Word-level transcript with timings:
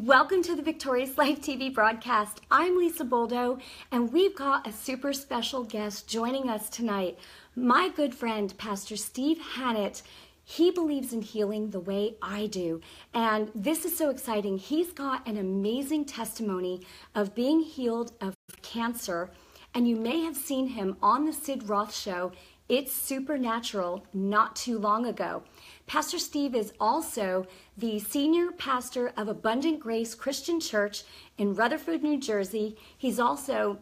Welcome 0.00 0.42
to 0.44 0.56
the 0.56 0.62
Victorious 0.62 1.18
Life 1.18 1.42
TV 1.42 1.72
broadcast. 1.72 2.40
I'm 2.50 2.78
Lisa 2.78 3.04
Buldo, 3.04 3.60
and 3.90 4.10
we've 4.10 4.34
got 4.34 4.66
a 4.66 4.72
super 4.72 5.12
special 5.12 5.64
guest 5.64 6.08
joining 6.08 6.48
us 6.48 6.70
tonight. 6.70 7.18
My 7.54 7.90
good 7.90 8.14
friend, 8.14 8.56
Pastor 8.56 8.96
Steve 8.96 9.38
Hannett. 9.38 10.00
He 10.44 10.70
believes 10.70 11.12
in 11.12 11.20
healing 11.20 11.68
the 11.68 11.80
way 11.80 12.14
I 12.22 12.46
do. 12.46 12.80
And 13.12 13.50
this 13.54 13.84
is 13.84 13.94
so 13.94 14.08
exciting. 14.08 14.56
He's 14.56 14.94
got 14.94 15.28
an 15.28 15.36
amazing 15.36 16.06
testimony 16.06 16.80
of 17.14 17.34
being 17.34 17.60
healed 17.60 18.12
of 18.22 18.34
cancer. 18.62 19.30
And 19.74 19.86
you 19.86 19.96
may 19.96 20.22
have 20.22 20.36
seen 20.38 20.68
him 20.68 20.96
on 21.02 21.26
the 21.26 21.34
Sid 21.34 21.68
Roth 21.68 21.94
show. 21.94 22.32
It's 22.66 22.94
Supernatural 22.94 24.06
not 24.14 24.56
too 24.56 24.78
long 24.78 25.04
ago. 25.04 25.42
Pastor 25.86 26.18
Steve 26.18 26.54
is 26.54 26.72
also 26.80 27.46
the 27.76 27.98
senior 27.98 28.52
pastor 28.52 29.12
of 29.16 29.28
Abundant 29.28 29.80
Grace 29.80 30.14
Christian 30.14 30.60
Church 30.60 31.04
in 31.38 31.54
Rutherford, 31.54 32.02
New 32.02 32.18
Jersey. 32.18 32.76
He's 32.96 33.18
also 33.18 33.78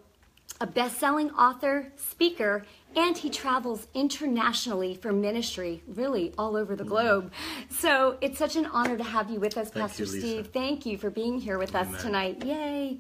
a 0.61 0.67
best 0.67 0.99
selling 0.99 1.31
author, 1.31 1.93
speaker, 1.97 2.65
and 2.97 3.17
he 3.17 3.31
travels 3.31 3.87
internationally 3.95 4.95
for 4.95 5.13
ministry, 5.13 5.83
really 5.87 6.35
all 6.37 6.57
over 6.57 6.75
the 6.75 6.85
mm. 6.85 6.89
globe. 6.89 7.33
So 7.71 8.17
it's 8.21 8.39
such 8.39 8.57
an 8.57 8.67
honor 8.67 8.97
to 8.97 9.05
have 9.05 9.31
you 9.31 9.39
with 9.41 9.57
us, 9.57 9.71
Thank 9.71 9.87
Pastor 9.87 10.05
you, 10.05 10.21
Steve. 10.21 10.47
Thank 10.49 10.85
you 10.85 10.99
for 10.99 11.11
being 11.11 11.39
here 11.39 11.59
with 11.59 11.75
Amen. 11.75 11.95
us 11.95 12.03
tonight. 12.03 12.45
Yay. 12.45 12.99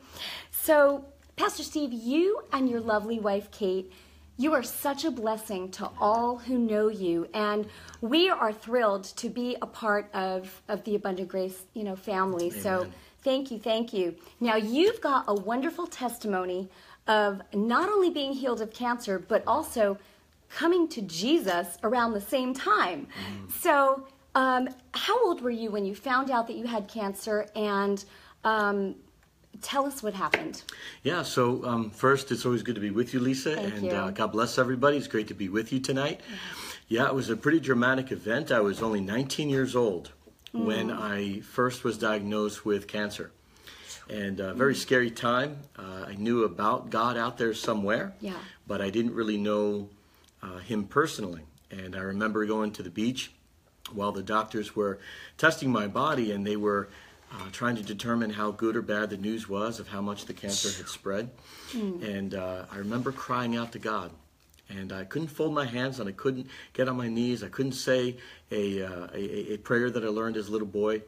So, 0.53 1.05
Pastor 1.37 1.63
Steve, 1.63 1.93
you 1.93 2.43
and 2.53 2.69
your 2.69 2.80
lovely 2.80 3.19
wife, 3.19 3.51
Kate, 3.51 3.91
you 4.41 4.55
are 4.55 4.62
such 4.62 5.05
a 5.05 5.11
blessing 5.11 5.71
to 5.71 5.91
all 6.01 6.39
who 6.39 6.57
know 6.57 6.89
you, 6.89 7.29
and 7.35 7.67
we 8.01 8.30
are 8.30 8.55
thrilled 8.55 9.05
to 9.05 9.29
be 9.29 9.55
a 9.61 9.66
part 9.66 10.09
of, 10.15 10.63
of 10.66 10.83
the 10.85 10.95
Abundant 10.95 11.29
Grace, 11.29 11.65
you 11.75 11.85
know, 11.85 11.95
family. 11.95 12.49
So, 12.49 12.87
thank 13.23 13.51
you, 13.51 13.59
thank 13.59 13.93
you. 13.93 14.15
Now, 14.41 14.57
you've 14.57 15.03
got 15.03 15.25
a 15.29 15.35
wonderful 15.35 15.87
testimony 15.87 16.71
of 17.07 17.43
not 17.52 17.91
only 17.91 18.09
being 18.09 18.33
healed 18.33 18.63
of 18.63 18.73
cancer, 18.73 19.18
but 19.18 19.43
also 19.46 19.99
coming 20.49 20.88
to 20.88 21.02
Jesus 21.02 21.77
around 21.83 22.15
the 22.15 22.21
same 22.23 22.55
time. 22.55 23.09
So, 23.61 24.07
um, 24.35 24.71
how 24.95 25.23
old 25.23 25.43
were 25.43 25.51
you 25.51 25.71
when 25.71 25.85
you 25.85 25.95
found 25.95 26.30
out 26.30 26.46
that 26.46 26.57
you 26.57 26.66
had 26.66 26.88
cancer? 26.88 27.46
And 27.55 28.02
um, 28.45 28.95
tell 29.63 29.87
us 29.87 30.03
what 30.03 30.15
happened. 30.15 30.63
Yeah, 31.03 31.23
so 31.23 31.65
um, 31.65 31.91
first, 31.91 32.30
it's 32.33 32.45
always 32.45 32.63
good 32.63 32.75
to 32.75 32.80
be 32.80 32.91
with 32.91 33.13
you, 33.15 33.21
Lisa, 33.21 33.55
Thank 33.57 33.75
and 33.75 33.85
you. 33.85 33.91
Uh, 33.93 34.11
God 34.11 34.29
bless 34.33 34.59
everybody. 34.59 34.97
It's 34.97 35.07
great 35.09 35.29
to 35.29 35.35
be 35.35 35.49
with 35.49 35.73
you 35.73 35.80
tonight. 35.80 36.21
Yeah, 36.89 37.07
it 37.07 37.15
was 37.15 37.30
a 37.30 37.37
pretty 37.37 37.61
dramatic 37.61 38.11
event. 38.13 38.51
I 38.51 38.61
was 38.61 38.83
only 38.83 39.01
19 39.01 39.49
years 39.49 39.77
old 39.77 40.11
when 40.52 40.89
Mm. 40.89 41.01
I 41.01 41.41
first 41.43 41.85
was 41.85 41.97
diagnosed 41.97 42.65
with 42.65 42.89
cancer. 42.89 43.30
And 44.09 44.41
a 44.41 44.52
very 44.55 44.75
scary 44.75 45.11
time. 45.11 45.59
Uh, 45.79 46.05
I 46.09 46.15
knew 46.17 46.43
about 46.43 46.91
God 46.91 47.17
out 47.17 47.39
there 47.39 47.55
somewhere, 47.55 48.13
Yeah. 48.21 48.35
but 48.67 48.80
I 48.80 48.91
didn't 48.91 49.15
really 49.15 49.37
know 49.37 49.89
uh, 50.43 50.59
Him 50.59 50.85
personally. 50.85 51.43
And 51.71 51.95
I 51.95 52.01
remember 52.01 52.45
going 52.47 52.73
to 52.73 52.83
the 52.83 52.91
beach 52.91 53.30
while 53.93 54.11
the 54.11 54.23
doctors 54.23 54.74
were 54.74 54.99
testing 55.39 55.71
my 55.71 55.87
body 55.87 56.33
and 56.33 56.45
they 56.45 56.57
were 56.57 56.89
uh, 57.33 57.49
trying 57.53 57.77
to 57.77 57.83
determine 57.83 58.31
how 58.31 58.51
good 58.51 58.77
or 58.77 58.83
bad 58.83 59.11
the 59.11 59.17
news 59.17 59.49
was 59.49 59.79
of 59.81 59.89
how 59.89 60.01
much 60.01 60.27
the 60.27 60.35
cancer 60.35 60.69
had 60.77 60.89
spread. 60.89 61.31
And 61.73 62.35
uh, 62.35 62.65
I 62.71 62.79
remember 62.79 63.13
crying 63.13 63.57
out 63.57 63.73
to 63.73 63.79
God. 63.79 64.11
And 64.69 64.93
I 64.93 65.05
couldn't 65.05 65.28
fold 65.28 65.53
my 65.53 65.67
hands 65.67 65.99
and 65.99 66.09
I 66.09 66.12
couldn't 66.12 66.47
get 66.75 66.89
on 66.89 66.97
my 66.97 67.09
knees. 67.09 67.43
I 67.43 67.49
couldn't 67.49 67.73
say 67.73 68.19
a, 68.53 68.83
uh, 68.83 69.09
a, 69.12 69.55
a 69.55 69.56
prayer 69.59 69.91
that 69.91 70.05
I 70.05 70.09
learned 70.09 70.37
as 70.37 70.49
a 70.49 70.53
little 70.53 70.67
boy. 70.69 71.03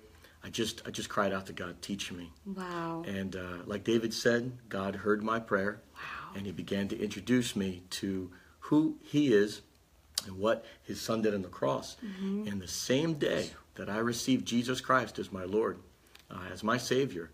I 0.44 0.50
just, 0.50 0.82
I 0.84 0.90
just 0.90 1.08
cried 1.08 1.32
out 1.32 1.46
to 1.46 1.52
God, 1.52 1.80
teach 1.80 2.10
me. 2.10 2.32
Wow. 2.44 3.04
And 3.06 3.36
uh, 3.36 3.58
like 3.64 3.84
David 3.84 4.12
said, 4.12 4.52
God 4.68 4.96
heard 4.96 5.22
my 5.22 5.38
prayer. 5.38 5.80
And 6.34 6.46
he 6.46 6.50
began 6.52 6.88
to 6.88 6.98
introduce 7.00 7.54
me 7.54 7.82
to 7.90 8.30
who 8.58 8.96
he 9.02 9.32
is 9.32 9.60
and 10.26 10.38
what 10.38 10.64
his 10.82 11.00
son 11.00 11.22
did 11.22 11.34
on 11.34 11.42
the 11.42 11.48
cross. 11.48 11.96
And 12.48 12.60
the 12.60 12.66
same 12.68 13.14
day 13.14 13.50
that 13.76 13.88
I 13.88 13.98
received 13.98 14.46
Jesus 14.46 14.80
Christ 14.80 15.18
as 15.18 15.30
my 15.32 15.44
Lord, 15.44 15.78
uh, 16.32 16.52
as 16.52 16.62
my 16.62 16.78
Savior, 16.78 17.30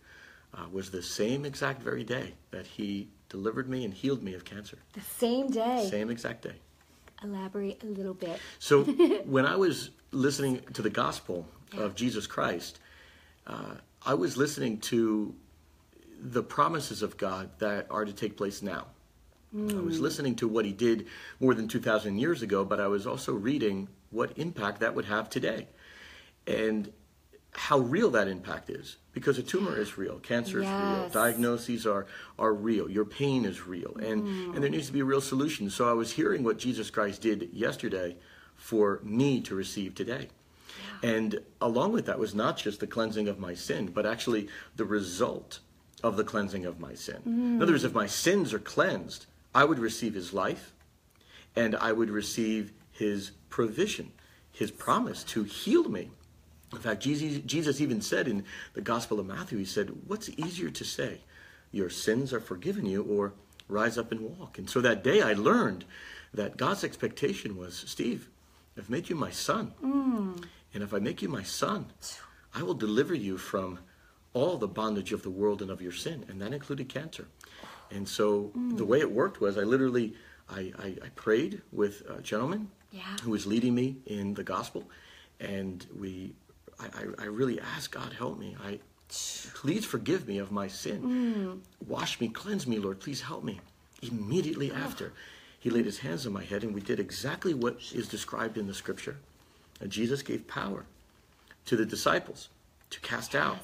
uh, 0.55 0.65
was 0.73 0.91
the 0.91 1.03
same 1.03 1.45
exact 1.45 1.83
very 1.83 2.05
day 2.05 2.35
that 2.51 2.67
he 2.67 3.09
delivered 3.29 3.69
me 3.69 3.85
and 3.85 3.93
healed 3.93 4.23
me 4.23 4.35
of 4.35 4.45
cancer. 4.45 4.79
The 4.95 5.01
same 5.01 5.51
day. 5.51 5.87
Same 5.91 6.11
exact 6.11 6.43
day. 6.43 6.55
Elaborate 7.23 7.83
a 7.83 7.87
little 7.87 8.15
bit. 8.15 8.41
So 8.59 8.85
when 9.25 9.45
I 9.45 9.57
was 9.57 9.91
listening 10.13 10.61
to 10.73 10.83
the 10.83 10.91
gospel 10.91 11.47
of 11.77 11.95
Jesus 11.95 12.27
Christ, 12.27 12.79
uh, 13.47 13.75
I 14.05 14.15
was 14.15 14.37
listening 14.37 14.79
to 14.81 15.35
the 16.21 16.43
promises 16.43 17.03
of 17.03 17.17
God 17.17 17.51
that 17.59 17.87
are 17.91 18.05
to 18.05 18.13
take 18.13 18.37
place 18.37 18.63
now. 18.63 18.87
I 19.57 19.81
was 19.81 19.99
listening 19.99 20.35
to 20.37 20.49
what 20.49 20.67
he 20.67 20.73
did 20.73 21.07
more 21.41 21.55
than 21.55 21.69
2,000 21.69 22.19
years 22.19 22.43
ago, 22.43 22.67
but 22.67 22.81
I 22.81 22.87
was 22.87 23.07
also 23.07 23.33
reading 23.33 23.89
what 24.11 24.37
impact 24.37 24.81
that 24.81 24.95
would 24.95 25.07
have 25.07 25.31
today 25.31 25.69
and 26.47 26.93
how 27.69 27.81
real 27.81 28.09
that 28.09 28.29
impact 28.29 28.71
is. 28.71 28.97
Because 29.13 29.37
a 29.37 29.43
tumor 29.43 29.77
is 29.77 29.99
real, 29.99 30.19
cancer 30.21 30.63
is 30.63 30.67
real, 30.67 31.11
diagnoses 31.11 31.87
are, 31.87 32.07
are 32.39 32.55
real, 32.55 32.89
your 32.89 33.05
pain 33.05 33.45
is 33.45 33.67
real, 33.67 33.95
and, 33.97 34.23
mm. 34.23 34.55
and 34.55 34.63
there 34.63 34.71
needs 34.71 34.87
to 34.87 34.93
be 34.95 35.01
a 35.01 35.05
real 35.05 35.21
solution. 35.21 35.69
So 35.69 35.87
I 35.87 35.93
was 35.93 36.13
hearing 36.13 36.45
what 36.45 36.57
Jesus 36.57 36.89
Christ 36.89 37.21
did 37.21 37.51
yesterday 37.53 38.17
for 38.57 39.01
me 39.03 39.43
to 39.43 39.55
receive 39.55 39.95
today. 39.95 40.29
And 41.03 41.41
along 41.61 41.93
with 41.93 42.07
that 42.07 42.19
was 42.19 42.35
not 42.35 42.57
just 42.57 42.81
the 42.81 42.87
cleansing 42.87 43.29
of 43.29 43.39
my 43.39 43.53
sin, 43.53 43.89
but 43.89 44.07
actually 44.07 44.49
the 44.77 44.87
result 44.87 45.59
of 46.03 46.17
the 46.17 46.25
cleansing 46.25 46.65
of 46.65 46.81
my 46.81 46.95
sin. 46.95 47.21
In 47.27 47.63
other 47.63 47.73
words, 47.73 47.85
if 47.85 47.93
my 47.93 48.07
sins 48.07 48.55
are 48.55 48.59
cleansed, 48.59 49.27
I 49.55 49.65
would 49.67 49.79
receive 49.79 50.15
his 50.15 50.33
life 50.33 50.73
and 51.55 51.77
I 51.77 51.93
would 51.93 52.09
receive 52.09 52.73
his 52.93 53.33
provision, 53.51 54.13
his 54.53 54.71
promise 54.71 55.23
to 55.25 55.45
heal 55.45 55.91
me. 55.91 56.13
In 56.73 56.79
fact, 56.79 57.03
Jesus, 57.03 57.43
Jesus 57.47 57.81
even 57.81 58.01
said 58.03 58.29
in 58.29 58.45
the 58.75 58.81
Gospel 58.81 59.19
of 59.19 59.27
Matthew, 59.27 59.59
he 59.59 59.65
said, 59.65 59.91
What's 60.07 60.29
easier 60.31 60.71
to 60.71 60.85
say? 60.85 61.21
Your 61.73 61.91
sins 61.91 62.33
are 62.33 62.41
forgiven 62.41 62.87
you, 62.87 63.03
or 63.03 63.33
rise 63.69 63.99
up 63.99 64.13
and 64.13 64.21
walk. 64.39 64.59
And 64.59 64.69
so 64.69 64.81
that 64.81 65.05
day 65.05 65.23
I 65.23 65.33
learned 65.35 65.85
that 66.35 66.57
God's 66.57 66.85
expectation 66.85 67.57
was 67.57 67.85
Steve, 67.87 68.29
I've 68.77 68.91
made 68.91 69.09
you 69.09 69.17
my 69.17 69.31
son. 69.31 69.73
Mm. 69.83 70.45
And 70.75 70.83
if 70.83 70.93
I 70.95 70.99
make 70.99 71.23
you 71.23 71.29
my 71.29 71.43
son, 71.43 71.87
I 72.55 72.63
will 72.63 72.75
deliver 72.75 73.15
you 73.15 73.39
from 73.39 73.79
all 74.35 74.57
the 74.57 74.69
bondage 74.69 75.13
of 75.13 75.23
the 75.23 75.31
world 75.31 75.63
and 75.63 75.71
of 75.71 75.81
your 75.83 75.93
sin. 75.93 76.25
And 76.29 76.41
that 76.41 76.53
included 76.53 76.89
cancer. 76.89 77.27
And 77.91 78.07
so 78.07 78.53
the 78.55 78.85
mm. 78.85 78.87
way 78.87 79.01
it 79.01 79.11
worked 79.11 79.41
was 79.41 79.57
I 79.57 79.63
literally 79.63 80.15
I, 80.51 80.73
I, 80.79 80.87
I 81.05 81.09
prayed 81.15 81.63
with 81.73 82.03
a 82.09 82.21
gentleman 82.23 82.71
Yeah. 82.91 83.03
who 83.23 83.31
was 83.31 83.47
leading 83.47 83.75
me 83.75 83.97
in 84.07 84.35
the 84.35 84.45
gospel. 84.45 84.85
And 85.41 85.87
we 85.99 86.35
I, 86.81 86.87
I, 86.87 87.23
I 87.23 87.25
really 87.27 87.61
ask 87.61 87.91
God, 87.91 88.13
help 88.13 88.39
me. 88.39 88.57
I 88.65 88.81
please 89.55 89.85
forgive 89.85 90.29
me 90.29 90.39
of 90.39 90.53
my 90.53 90.69
sin. 90.69 90.99
Hmm. 90.99 91.53
Wash 91.89 92.21
me, 92.21 92.29
cleanse 92.29 92.67
me, 92.67 92.79
Lord. 92.79 93.01
Please 93.01 93.23
help 93.23 93.43
me. 93.43 93.61
Immediately 94.03 94.71
ah. 94.75 94.85
after, 94.85 95.13
he 95.59 95.71
laid 95.71 95.87
his 95.87 95.99
hands 95.99 96.27
on 96.27 96.33
my 96.33 96.45
head, 96.45 96.63
and 96.63 96.75
we 96.75 96.81
did 96.81 97.01
exactly 97.01 97.55
what 97.55 97.79
is 97.93 98.09
described 98.09 98.59
in 98.59 98.67
the 98.67 98.75
scripture. 98.75 99.17
And 99.81 99.91
Jesus 99.91 100.23
gave 100.23 100.47
power 100.47 100.85
to 101.67 101.77
the 101.77 101.87
disciples 101.87 102.49
to 102.91 103.01
cast 103.01 103.35
out 103.35 103.59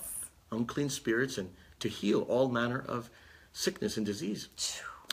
unclean 0.50 0.88
spirits 0.88 1.38
and 1.38 1.50
to 1.80 1.88
heal 1.88 2.22
all 2.22 2.48
manner 2.48 2.84
of 2.86 3.10
sickness 3.52 3.96
and 3.96 4.06
disease. 4.06 4.48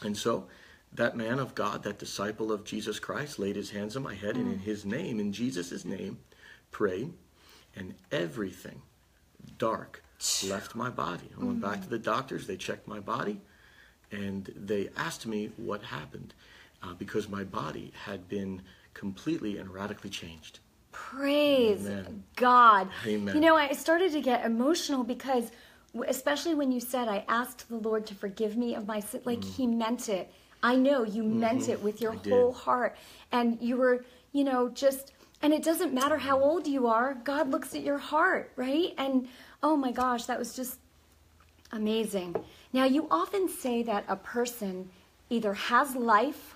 And 0.04 0.16
so 0.16 0.48
that 0.94 1.16
man 1.16 1.40
of 1.40 1.56
God, 1.56 1.84
that 1.84 2.00
disciple 2.00 2.52
of 2.52 2.64
Jesus 2.64 3.00
Christ, 3.00 3.40
laid 3.40 3.56
his 3.56 3.72
hands 3.72 3.96
on 3.96 4.04
my 4.04 4.14
head 4.14 4.36
and 4.36 4.48
in 4.48 4.60
hmm. 4.60 4.64
his 4.64 4.86
name, 4.86 5.20
in 5.20 5.32
Jesus' 5.32 5.86
name, 5.86 6.20
prayed, 6.72 7.14
and 7.76 7.94
everything 8.12 8.82
dark 9.58 10.04
left 10.47 10.76
my 10.76 10.90
body. 10.90 11.29
I 11.40 11.44
went 11.44 11.62
back 11.62 11.82
to 11.82 11.90
the 11.90 12.00
doctors, 12.00 12.46
they 12.47 12.58
checked 12.58 12.88
my 12.88 13.00
body, 13.00 13.41
and 14.12 14.52
they 14.56 14.90
asked 14.97 15.26
me 15.26 15.52
what 15.58 15.82
happened 15.84 16.34
uh, 16.84 16.94
because 16.94 17.28
my 17.29 17.44
body 17.44 17.91
had 18.06 18.28
been 18.28 18.62
completely 18.94 19.58
and 19.58 19.70
radically 19.73 20.09
changed. 20.09 20.59
Praise 20.91 21.85
Amen. 21.88 22.23
God. 22.35 22.90
Amen. 23.06 23.34
You 23.34 23.41
know, 23.41 23.56
I 23.56 23.72
started 23.72 24.12
to 24.12 24.22
get 24.22 24.46
emotional 24.46 25.03
because, 25.03 25.52
especially 26.08 26.53
when 26.53 26.72
you 26.72 26.79
said, 26.79 27.08
I 27.08 27.23
asked 27.28 27.70
the 27.70 27.78
Lord 27.78 28.06
to 28.08 28.16
forgive 28.16 28.58
me 28.58 28.76
of 28.76 28.88
my 28.88 29.00
sin, 29.00 29.22
like 29.26 29.44
He 29.44 29.66
meant 29.66 30.09
it. 30.09 30.32
I 30.62 30.76
know 30.76 31.03
you 31.03 31.23
meant 31.23 31.70
it 31.70 31.82
with 31.82 32.02
your 32.02 32.14
Mm. 32.14 32.18
Mm-hmm. 32.20 32.32
Whole 32.32 32.53
heart. 32.53 32.96
And 33.32 33.58
you 33.62 33.78
were, 33.78 34.06
you 34.34 34.44
know, 34.44 34.70
just, 34.70 35.14
and 35.41 35.53
it 35.53 35.64
doesn't 35.64 35.93
matter 35.93 36.17
how 36.17 36.40
old 36.40 36.67
you 36.67 36.88
are, 36.88 37.16
God 37.23 37.49
looks 37.49 37.73
at 37.76 37.82
your 37.82 37.97
heart, 37.97 38.52
right? 38.55 38.93
And 38.97 39.28
oh 39.64 39.76
my 39.76 39.91
gosh, 39.91 40.26
that 40.26 40.38
was 40.38 40.55
just 40.55 40.78
amazing. 41.72 42.35
Now, 42.73 42.85
you 42.85 43.08
often 43.09 43.49
say 43.49 43.84
that 43.84 44.05
a 44.08 44.16
person 44.16 44.90
either 45.29 45.53
has 45.53 45.96
life 45.96 46.55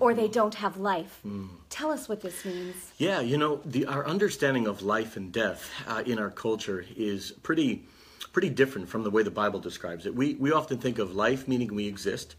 or 0.00 0.12
they 0.12 0.28
don't 0.28 0.54
have 0.54 0.76
life. 0.76 1.20
Mm. 1.26 1.48
Tell 1.70 1.90
us 1.90 2.08
what 2.08 2.20
this 2.20 2.44
means. 2.44 2.76
Yeah, 2.98 3.20
you 3.20 3.38
know, 3.38 3.60
the, 3.64 3.86
our 3.86 4.06
understanding 4.06 4.66
of 4.66 4.82
life 4.82 5.16
and 5.16 5.32
death 5.32 5.70
uh, 5.86 6.02
in 6.04 6.18
our 6.18 6.30
culture 6.30 6.84
is 6.96 7.32
pretty 7.42 7.84
pretty 8.32 8.50
different 8.50 8.88
from 8.88 9.02
the 9.02 9.10
way 9.10 9.22
the 9.22 9.30
Bible 9.30 9.58
describes 9.58 10.04
it. 10.04 10.14
We, 10.14 10.34
we 10.34 10.52
often 10.52 10.78
think 10.78 10.98
of 10.98 11.16
life 11.16 11.48
meaning 11.48 11.74
we 11.74 11.88
exist, 11.88 12.36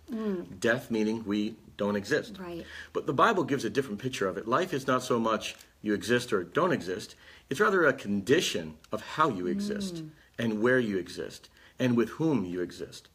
death 0.60 0.92
meaning 0.92 1.24
we 1.26 1.56
don't 1.78 1.96
exist. 1.96 2.38
Right. 2.40 2.64
But 2.94 3.08
the 3.08 3.14
Bible 3.14 3.44
gives 3.44 3.66
a 3.66 3.70
different 3.70 4.00
picture 4.00 4.28
of 4.28 4.38
it. 4.38 4.48
Life 4.48 4.74
is 4.74 4.86
not 4.86 5.02
so 5.02 5.20
much 5.20 5.56
you 5.82 5.94
exist 5.94 6.34
or 6.34 6.44
don't 6.44 6.72
exist, 6.72 7.16
it's 7.50 7.60
rather 7.60 7.86
a 7.86 7.94
condition 7.94 8.76
of 8.92 9.02
how 9.02 9.30
you 9.30 9.48
exist 9.48 9.96
mm. 9.96 10.10
and 10.38 10.62
where 10.62 10.80
you 10.80 10.98
exist 10.98 11.50
and 11.80 11.96
with 11.96 12.10
whom 12.10 12.46
you 12.46 12.62
exist. 12.62 13.08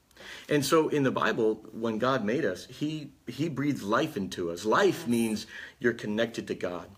And 0.49 0.65
so 0.65 0.89
in 0.89 1.03
the 1.03 1.11
Bible, 1.11 1.65
when 1.73 1.99
God 1.99 2.25
made 2.25 2.45
us, 2.45 2.67
He 2.67 3.11
He 3.27 3.49
breathed 3.49 3.83
life 3.83 4.17
into 4.17 4.51
us. 4.51 4.65
Life 4.65 5.07
means 5.07 5.47
you're 5.79 5.93
connected 5.93 6.47
to 6.49 6.55
God. 6.55 6.89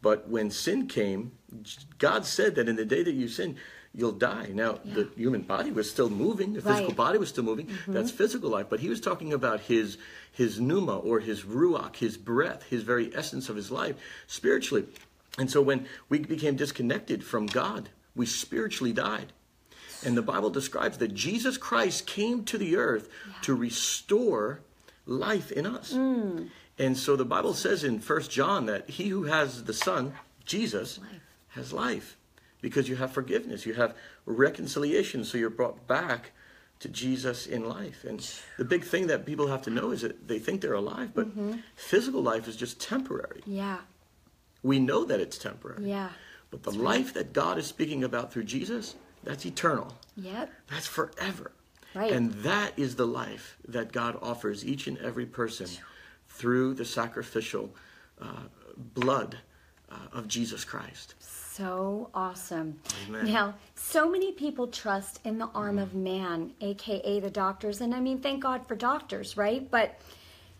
But 0.00 0.28
when 0.28 0.50
sin 0.50 0.86
came, 0.86 1.32
God 1.98 2.26
said 2.26 2.54
that 2.54 2.68
in 2.68 2.76
the 2.76 2.84
day 2.84 3.02
that 3.02 3.14
you 3.14 3.26
sin, 3.26 3.56
you'll 3.94 4.12
die. 4.12 4.48
Now, 4.52 4.80
the 4.84 5.08
human 5.16 5.42
body 5.42 5.70
was 5.70 5.88
still 5.88 6.10
moving, 6.10 6.54
the 6.54 6.60
physical 6.60 6.88
Right. 6.88 6.96
body 6.96 7.18
was 7.18 7.28
still 7.28 7.44
moving. 7.44 7.68
Mm-hmm. 7.68 7.92
That's 7.92 8.10
physical 8.10 8.50
life. 8.50 8.66
But 8.68 8.80
he 8.80 8.88
was 8.88 9.00
talking 9.00 9.32
about 9.32 9.60
his 9.60 9.96
his 10.32 10.60
pneuma 10.60 10.98
or 10.98 11.20
his 11.20 11.42
ruach, 11.42 11.96
his 11.96 12.16
breath, 12.16 12.64
his 12.64 12.82
very 12.82 13.14
essence 13.14 13.48
of 13.48 13.54
his 13.54 13.70
life, 13.70 13.94
spiritually. 14.26 14.84
And 15.38 15.48
so 15.48 15.62
when 15.62 15.86
we 16.08 16.18
became 16.18 16.56
disconnected 16.56 17.24
from 17.24 17.46
God, 17.46 17.88
we 18.16 18.26
spiritually 18.26 18.92
died. 18.92 19.32
And 20.04 20.16
the 20.16 20.22
Bible 20.22 20.50
describes 20.50 20.98
that 20.98 21.14
Jesus 21.14 21.56
Christ 21.56 22.06
came 22.06 22.44
to 22.44 22.58
the 22.58 22.76
earth 22.76 23.08
to 23.42 23.54
restore 23.54 24.60
life 25.06 25.52
in 25.52 25.66
us. 25.66 25.92
Mm. 25.92 26.48
And 26.78 26.98
so 26.98 27.14
the 27.14 27.24
Bible 27.24 27.54
says 27.54 27.84
in 27.84 28.00
1 28.00 28.22
John 28.22 28.66
that 28.66 28.90
he 28.90 29.08
who 29.08 29.24
has 29.24 29.64
the 29.64 29.72
Son, 29.72 30.14
Jesus, 30.44 30.98
has 31.50 31.72
life 31.72 32.16
because 32.64 32.88
you 32.88 32.96
have 32.96 33.12
forgiveness, 33.12 33.66
you 33.66 33.74
have 33.74 33.94
reconciliation, 34.24 35.22
so 35.22 35.36
you're 35.36 35.50
brought 35.50 35.86
back 35.86 36.30
to 36.80 36.88
Jesus 36.88 37.46
in 37.46 37.68
life. 37.68 38.04
And 38.04 38.26
the 38.56 38.64
big 38.64 38.84
thing 38.84 39.06
that 39.08 39.26
people 39.26 39.48
have 39.48 39.60
to 39.64 39.70
know 39.70 39.90
is 39.90 40.00
that 40.00 40.28
they 40.28 40.38
think 40.38 40.62
they're 40.62 40.72
alive, 40.72 41.10
but 41.14 41.28
physical 41.76 42.22
life 42.22 42.48
is 42.48 42.56
just 42.56 42.80
temporary. 42.80 43.42
Yeah. 43.44 43.80
We 44.62 44.78
know 44.78 45.04
that 45.04 45.20
it's 45.20 45.36
temporary. 45.36 45.90
Yeah. 45.90 46.08
But 46.50 46.62
the 46.62 46.70
life 46.70 47.12
that 47.12 47.34
God 47.34 47.58
is 47.58 47.66
speaking 47.66 48.02
about 48.02 48.32
through 48.32 48.44
Jesus, 48.44 48.94
that's 49.24 49.44
eternal. 49.44 49.92
Yep. 50.16 50.50
That's 50.70 50.86
forever. 50.86 51.52
Right. 51.94 52.12
And 52.12 52.32
that 52.44 52.72
is 52.78 52.96
the 52.96 53.06
life 53.06 53.58
that 53.68 53.92
God 53.92 54.18
offers 54.22 54.64
each 54.64 54.86
and 54.86 54.96
every 54.98 55.26
person 55.26 55.68
through 56.30 56.72
the 56.74 56.86
sacrificial 56.86 57.74
uh, 58.18 58.44
blood 58.94 59.36
uh, 59.92 59.96
of 60.14 60.28
Jesus 60.28 60.64
Christ. 60.64 61.14
So 61.56 62.10
awesome. 62.14 62.80
Amen. 63.06 63.26
Now, 63.26 63.54
so 63.76 64.10
many 64.10 64.32
people 64.32 64.66
trust 64.66 65.20
in 65.24 65.38
the 65.38 65.46
arm 65.54 65.78
of 65.78 65.94
man, 65.94 66.52
aka 66.60 67.20
the 67.20 67.30
doctors. 67.30 67.80
And 67.80 67.94
I 67.94 68.00
mean, 68.00 68.18
thank 68.18 68.42
God 68.42 68.66
for 68.66 68.74
doctors, 68.74 69.36
right? 69.36 69.70
But, 69.70 70.00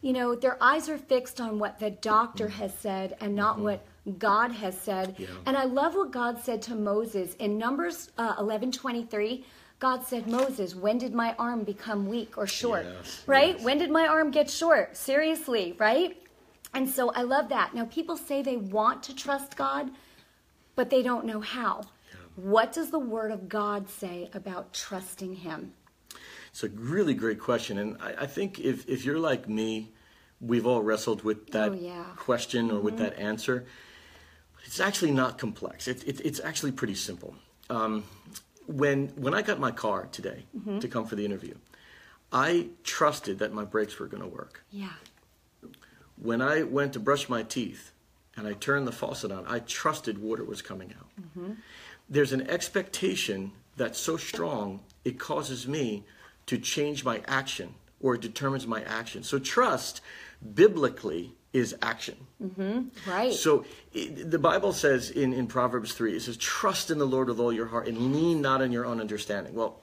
you 0.02 0.12
know, 0.12 0.36
their 0.36 0.56
eyes 0.62 0.88
are 0.88 0.98
fixed 0.98 1.40
on 1.40 1.58
what 1.58 1.80
the 1.80 1.90
doctor 1.90 2.46
has 2.46 2.72
said 2.74 3.16
and 3.20 3.34
not 3.34 3.58
what 3.58 3.84
God 4.18 4.52
has 4.52 4.80
said. 4.80 5.14
Mm-hmm. 5.14 5.22
Yeah. 5.22 5.28
And 5.46 5.56
I 5.56 5.64
love 5.64 5.96
what 5.96 6.12
God 6.12 6.38
said 6.38 6.62
to 6.62 6.76
Moses 6.76 7.34
in 7.40 7.58
Numbers 7.58 8.12
uh, 8.16 8.36
11 8.38 8.70
23. 8.70 9.44
God 9.80 10.04
said, 10.04 10.28
Moses, 10.28 10.76
when 10.76 10.98
did 10.98 11.12
my 11.12 11.34
arm 11.40 11.64
become 11.64 12.06
weak 12.06 12.38
or 12.38 12.46
short? 12.46 12.86
Yes, 12.86 13.24
right? 13.26 13.56
yes. 13.56 13.64
When 13.64 13.78
did 13.78 13.90
my 13.90 14.06
arm 14.06 14.30
get 14.30 14.48
short? 14.48 14.96
Seriously, 14.96 15.74
right? 15.76 16.16
And 16.72 16.88
so 16.88 17.10
I 17.10 17.22
love 17.22 17.48
that. 17.48 17.74
Now, 17.74 17.84
people 17.86 18.16
say 18.16 18.42
they 18.42 18.56
want 18.56 19.02
to 19.04 19.14
trust 19.14 19.56
God, 19.56 19.90
but 20.76 20.90
they 20.90 21.02
don't 21.02 21.24
know 21.24 21.40
how. 21.40 21.82
What 22.36 22.72
does 22.72 22.90
the 22.90 22.98
Word 22.98 23.30
of 23.30 23.48
God 23.48 23.88
say 23.88 24.28
about 24.34 24.72
trusting 24.72 25.34
Him? 25.36 25.72
It's 26.50 26.64
a 26.64 26.68
really 26.68 27.14
great 27.14 27.40
question. 27.40 27.78
And 27.78 27.96
I, 28.00 28.14
I 28.22 28.26
think 28.26 28.58
if, 28.58 28.88
if 28.88 29.04
you're 29.04 29.18
like 29.18 29.48
me, 29.48 29.92
we've 30.40 30.66
all 30.66 30.82
wrestled 30.82 31.22
with 31.24 31.50
that 31.52 31.70
Oh, 31.70 31.74
yeah. 31.74 32.04
question 32.16 32.70
or 32.70 32.80
with 32.80 32.98
that 32.98 33.18
answer. 33.18 33.66
It's 34.64 34.80
actually 34.80 35.10
not 35.12 35.38
complex. 35.38 35.86
It, 35.88 36.06
it, 36.06 36.20
it's 36.24 36.40
actually 36.40 36.72
pretty 36.72 36.94
simple. 36.94 37.34
Um, 37.70 38.04
when, 38.66 39.08
when 39.16 39.34
I 39.34 39.42
got 39.42 39.58
my 39.60 39.70
car 39.70 40.08
today 40.10 40.44
to 40.80 40.88
come 40.88 41.06
for 41.06 41.16
the 41.16 41.24
interview, 41.24 41.54
I 42.32 42.68
trusted 42.82 43.38
that 43.40 43.52
my 43.52 43.64
brakes 43.64 43.98
were 43.98 44.06
going 44.06 44.22
to 44.22 44.28
work. 44.28 44.64
Yeah. 44.70 44.88
When 46.16 46.40
I 46.40 46.62
went 46.62 46.92
to 46.94 47.00
brush 47.00 47.28
my 47.28 47.42
teeth 47.42 47.92
and 48.36 48.46
I 48.46 48.52
turned 48.54 48.86
the 48.86 48.92
faucet 48.92 49.30
on, 49.30 49.44
I 49.46 49.60
trusted 49.60 50.18
water 50.18 50.44
was 50.44 50.62
coming 50.62 50.94
out. 50.98 51.08
There's 52.08 52.32
an 52.32 52.48
expectation 52.50 53.52
that's 53.76 53.98
so 53.98 54.16
strong, 54.16 54.80
it 55.04 55.18
causes 55.18 55.66
me 55.66 56.04
to 56.46 56.58
change 56.58 57.04
my 57.04 57.22
action 57.26 57.74
or 58.00 58.14
it 58.14 58.20
determines 58.20 58.66
my 58.66 58.82
action. 58.82 59.22
So, 59.22 59.38
trust 59.38 60.00
biblically 60.54 61.32
is 61.54 61.74
action. 61.80 62.16
Mm-hmm. 62.42 63.10
Right. 63.10 63.32
So 63.32 63.64
it, 63.92 64.30
the 64.30 64.40
Bible 64.40 64.72
says 64.72 65.10
in, 65.10 65.32
in 65.32 65.46
Proverbs 65.46 65.94
3, 65.94 66.16
it 66.16 66.20
says, 66.20 66.36
trust 66.36 66.90
in 66.90 66.98
the 66.98 67.06
Lord 67.06 67.28
with 67.28 67.38
all 67.38 67.52
your 67.52 67.66
heart 67.66 67.86
and 67.86 68.12
lean 68.12 68.42
not 68.42 68.60
on 68.60 68.72
your 68.72 68.84
own 68.84 69.00
understanding. 69.00 69.54
Well, 69.54 69.80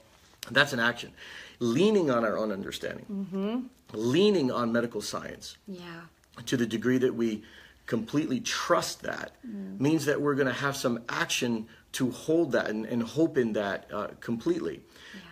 that's 0.52 0.74
an 0.74 0.80
action. 0.80 1.14
Leaning 1.60 2.12
on 2.12 2.26
our 2.26 2.38
own 2.38 2.52
understanding, 2.52 3.06
mm-hmm. 3.10 3.60
leaning 3.94 4.52
on 4.52 4.72
medical 4.72 5.00
science 5.00 5.58
yeah. 5.68 6.02
to 6.46 6.58
the 6.58 6.66
degree 6.66 6.98
that 6.98 7.16
we 7.16 7.44
completely 7.92 8.40
trust 8.40 9.02
that 9.02 9.32
means 9.44 10.06
that 10.06 10.22
we're 10.22 10.34
going 10.34 10.48
to 10.48 10.62
have 10.68 10.78
some 10.78 11.04
action 11.10 11.68
to 11.92 12.10
hold 12.10 12.54
that 12.54 12.70
and, 12.70 12.86
and 12.86 13.04
hope 13.04 13.38
in 13.38 13.52
that 13.52 13.86
uh, 13.92 14.08
completely. 14.22 14.80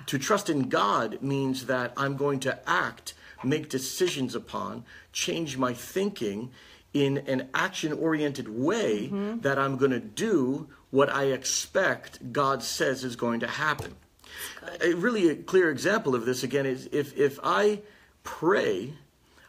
To 0.07 0.17
trust 0.17 0.49
in 0.49 0.67
God 0.67 1.21
means 1.21 1.67
that 1.67 1.93
I'm 1.95 2.17
going 2.17 2.41
to 2.41 2.59
act, 2.69 3.13
make 3.45 3.69
decisions 3.69 4.35
upon, 4.35 4.83
change 5.13 5.57
my 5.57 5.73
thinking 5.73 6.51
in 6.93 7.19
an 7.33 7.47
action 7.53 7.93
oriented 7.93 8.49
way 8.49 9.07
that 9.39 9.57
I'm 9.57 9.77
going 9.77 9.91
to 9.91 10.01
do 10.01 10.67
what 10.89 11.09
I 11.09 11.25
expect 11.39 12.33
God 12.33 12.61
says 12.61 13.05
is 13.05 13.15
going 13.15 13.39
to 13.39 13.47
happen. 13.47 13.95
A 14.81 14.95
really 14.95 15.29
a 15.29 15.35
clear 15.35 15.71
example 15.71 16.13
of 16.13 16.25
this 16.25 16.43
again 16.43 16.65
is 16.65 16.89
if 16.91 17.17
if 17.17 17.39
I 17.41 17.83
pray, 18.23 18.95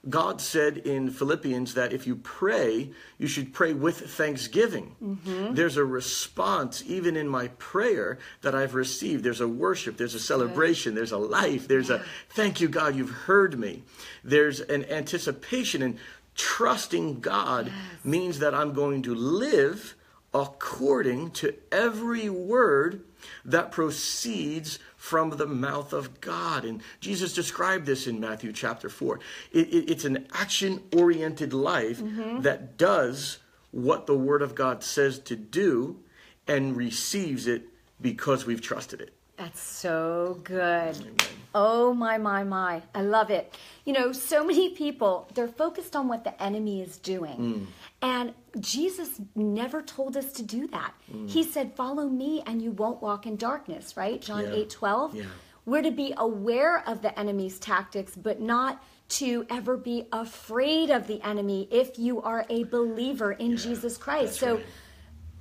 God 0.09 0.41
said 0.41 0.79
in 0.79 1.11
Philippians 1.11 1.75
that 1.75 1.93
if 1.93 2.07
you 2.07 2.17
pray, 2.17 2.91
you 3.19 3.27
should 3.27 3.53
pray 3.53 3.75
with 3.75 4.11
thanksgiving. 4.11 4.97
Mm-hmm. 5.03 5.55
There's 5.55 5.77
a 5.77 5.85
response 5.85 6.83
even 6.87 7.17
in 7.17 7.29
my 7.29 7.49
prayer 7.59 8.19
that 8.41 8.55
I've 8.55 8.75
received. 8.75 9.25
There's 9.25 9.43
a 9.43 9.49
worship, 9.49 9.99
there's 9.99 10.15
a 10.15 10.21
celebration, 10.21 10.95
there's 10.95 11.13
a 11.13 11.19
life, 11.19 11.69
there's 11.69 11.91
a 11.91 12.03
thank 12.31 12.61
you, 12.63 12.69
God, 12.69 12.97
you've 12.97 13.11
heard 13.11 13.59
me. 13.59 13.83
There's 14.25 14.61
an 14.61 14.87
anticipation 14.87 15.83
and 15.83 15.99
trusting 16.35 17.21
God 17.21 17.71
means 18.03 18.39
that 18.39 18.55
I'm 18.55 18.73
going 18.73 19.03
to 19.03 19.15
live 19.15 19.97
according 20.33 21.33
to 21.33 21.55
every 21.71 22.31
word 22.31 23.03
that 23.45 23.73
proceeds 23.73 24.79
from 25.01 25.31
the 25.31 25.47
mouth 25.47 25.95
of 25.95 26.21
God. 26.21 26.63
And 26.63 26.83
Jesus 27.01 27.33
described 27.33 27.87
this 27.87 28.07
in 28.07 28.21
Matthew 28.21 28.53
chapter 28.53 28.91
4. 28.91 29.19
It- 29.51 29.73
it- 29.73 29.91
it's 29.91 30.05
an 30.05 30.27
action 30.35 30.83
oriented 30.95 31.55
life 31.55 32.01
mm-hmm. 32.03 32.43
that 32.43 32.77
does 32.77 33.39
what 33.71 34.07
the 34.07 34.15
Word 34.15 34.43
of 34.43 34.55
God 34.55 34.85
says 34.85 35.19
to 35.21 35.37
do 35.37 36.01
and 36.47 36.77
receives 36.77 37.47
it 37.47 37.63
because 37.99 38.45
we've 38.45 38.61
trusted 38.61 39.01
it. 39.01 39.15
That's 39.41 39.61
so 39.63 40.39
good. 40.45 41.23
Oh 41.55 41.95
my, 41.95 42.19
my, 42.19 42.45
my. 42.45 42.83
I 42.95 43.01
love 43.01 43.31
it. 43.31 43.55
You 43.87 43.95
know, 43.95 44.13
so 44.13 44.45
many 44.45 44.75
people, 44.75 45.31
they're 45.35 45.49
focused 45.49 45.97
on 45.97 46.09
what 46.09 46.25
the 46.25 46.43
enemy 46.43 46.83
is 46.83 46.99
doing. 46.99 47.39
Mm. 47.39 47.67
And 48.03 48.35
Jesus 48.61 49.19
never 49.35 49.81
told 49.81 50.19
us 50.19 50.31
to 50.35 50.43
do 50.43 50.67
that. 50.69 50.93
Mm. 51.11 51.31
He 51.31 51.43
said, 51.43 51.75
Follow 51.75 52.07
me 52.07 52.43
and 52.47 52.61
you 52.61 52.73
won't 52.73 53.01
walk 53.01 53.27
in 53.27 53.37
darkness, 53.37 53.97
right? 53.97 54.21
John 54.21 54.45
Yeah. 54.45 54.53
eight 54.53 54.69
twelve. 54.69 55.15
Yeah. 55.15 55.25
We're 55.65 55.83
to 55.83 55.91
be 55.91 56.13
aware 56.19 56.87
of 56.87 57.01
the 57.01 57.19
enemy's 57.19 57.59
tactics, 57.59 58.15
but 58.15 58.43
not 58.43 58.83
to 59.21 59.47
ever 59.49 59.79
be 59.79 60.05
afraid 60.13 60.91
of 60.91 61.07
the 61.07 61.23
enemy 61.27 61.67
if 61.71 61.99
you 61.99 62.21
are 62.21 62.45
a 62.51 62.65
believer 62.65 63.33
in 63.33 63.57
Jesus 63.57 63.97
Christ. 63.97 64.33
that's 64.33 64.39
So, 64.41 64.57
right. 64.57 64.67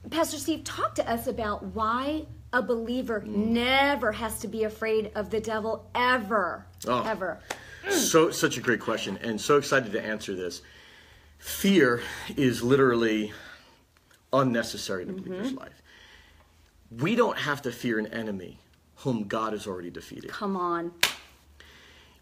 Pastor 0.10 0.38
Steve, 0.38 0.64
talk 0.64 0.96
to 0.96 1.10
us 1.10 1.28
about 1.28 1.64
why 1.76 2.26
a 2.52 2.62
believer 2.62 3.22
mm. 3.22 3.28
never 3.28 4.12
has 4.12 4.40
to 4.40 4.48
be 4.48 4.64
afraid 4.64 5.12
of 5.16 5.30
the 5.30 5.40
devil 5.40 5.90
ever. 5.94 6.66
Oh. 6.88 7.04
Ever. 7.04 7.40
So 7.90 8.32
such 8.32 8.58
a 8.58 8.62
great 8.62 8.80
question 8.80 9.18
and 9.22 9.40
so 9.40 9.58
excited 9.58 9.92
to 9.94 10.02
answer 10.02 10.36
this. 10.36 10.62
Fear 11.38 12.02
is 12.36 12.62
literally 12.62 13.32
unnecessary 14.34 15.04
in 15.04 15.10
a 15.10 15.14
believer's 15.14 15.48
mm-hmm. 15.48 15.60
life. 15.60 15.82
We 16.92 17.16
don't 17.16 17.38
have 17.38 17.62
to 17.64 17.72
fear 17.72 18.00
an 18.00 18.08
enemy 18.08 18.60
whom 18.98 19.24
God 19.24 19.54
has 19.54 19.66
already 19.66 19.90
defeated. 19.90 20.30
Come 20.30 20.58
on. 20.58 20.92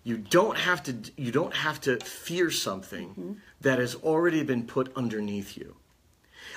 You 0.03 0.17
don't 0.17 0.57
have 0.57 0.83
to 0.83 0.95
you 1.17 1.31
don't 1.31 1.53
have 1.53 1.81
to 1.81 1.97
fear 1.97 2.51
something 2.51 3.09
mm-hmm. 3.09 3.33
that 3.61 3.79
has 3.79 3.95
already 3.95 4.43
been 4.43 4.65
put 4.65 4.95
underneath 4.95 5.57
you. 5.57 5.75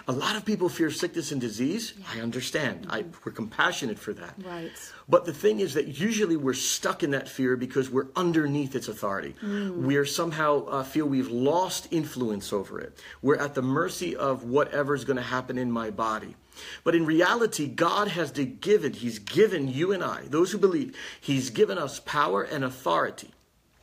A 0.08 0.12
lot 0.12 0.36
of 0.36 0.44
people 0.44 0.68
fear 0.68 0.90
sickness 0.90 1.32
and 1.32 1.40
disease. 1.40 1.94
I 2.12 2.20
understand. 2.20 2.86
I, 2.90 3.04
we're 3.24 3.32
compassionate 3.32 3.98
for 3.98 4.12
that. 4.14 4.34
Right. 4.44 4.70
But 5.08 5.24
the 5.24 5.32
thing 5.32 5.60
is 5.60 5.74
that 5.74 5.98
usually 6.00 6.36
we're 6.36 6.54
stuck 6.54 7.02
in 7.02 7.10
that 7.10 7.28
fear 7.28 7.56
because 7.56 7.90
we're 7.90 8.08
underneath 8.16 8.74
its 8.74 8.88
authority. 8.88 9.34
We're 9.42 10.06
somehow 10.06 10.66
uh, 10.66 10.82
feel 10.82 11.06
we've 11.06 11.30
lost 11.30 11.88
influence 11.90 12.52
over 12.52 12.80
it. 12.80 12.98
We're 13.22 13.36
at 13.36 13.54
the 13.54 13.62
mercy 13.62 14.16
of 14.16 14.44
whatever's 14.44 15.04
going 15.04 15.16
to 15.16 15.22
happen 15.22 15.58
in 15.58 15.70
my 15.70 15.90
body. 15.90 16.36
But 16.84 16.94
in 16.94 17.06
reality, 17.06 17.66
God 17.66 18.08
has 18.08 18.30
given, 18.32 18.92
He's 18.92 19.18
given 19.18 19.68
you 19.68 19.92
and 19.92 20.02
I, 20.02 20.22
those 20.26 20.52
who 20.52 20.58
believe, 20.58 20.96
He's 21.20 21.50
given 21.50 21.78
us 21.78 22.00
power 22.00 22.42
and 22.42 22.64
authority. 22.64 23.30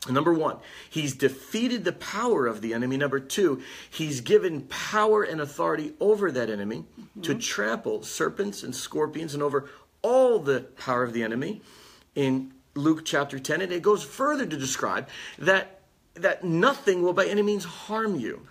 Number 0.09 0.33
one, 0.33 0.57
he's 0.89 1.13
defeated 1.13 1.83
the 1.83 1.93
power 1.93 2.47
of 2.47 2.61
the 2.61 2.73
enemy. 2.73 2.97
Number 2.97 3.19
two, 3.19 3.61
he's 3.89 4.21
given 4.21 4.61
power 4.61 5.23
and 5.23 5.41
authority 5.41 5.93
over 5.99 6.31
that 6.31 6.49
enemy 6.49 6.85
to 7.21 7.31
mm-hmm. 7.31 7.39
trample 7.39 8.03
serpents 8.03 8.63
and 8.63 8.75
scorpions 8.75 9.33
and 9.33 9.43
over 9.43 9.69
all 10.01 10.39
the 10.39 10.61
power 10.77 11.03
of 11.03 11.13
the 11.13 11.23
enemy 11.23 11.61
in 12.15 12.53
Luke 12.75 13.03
chapter 13.05 13.39
10. 13.39 13.61
And 13.61 13.71
it 13.71 13.81
goes 13.81 14.03
further 14.03 14.45
to 14.45 14.57
describe 14.57 15.07
that, 15.39 15.81
that 16.15 16.43
nothing 16.43 17.01
will 17.01 17.13
by 17.13 17.25
any 17.25 17.41
means 17.41 17.65
harm 17.65 18.19
you. 18.19 18.47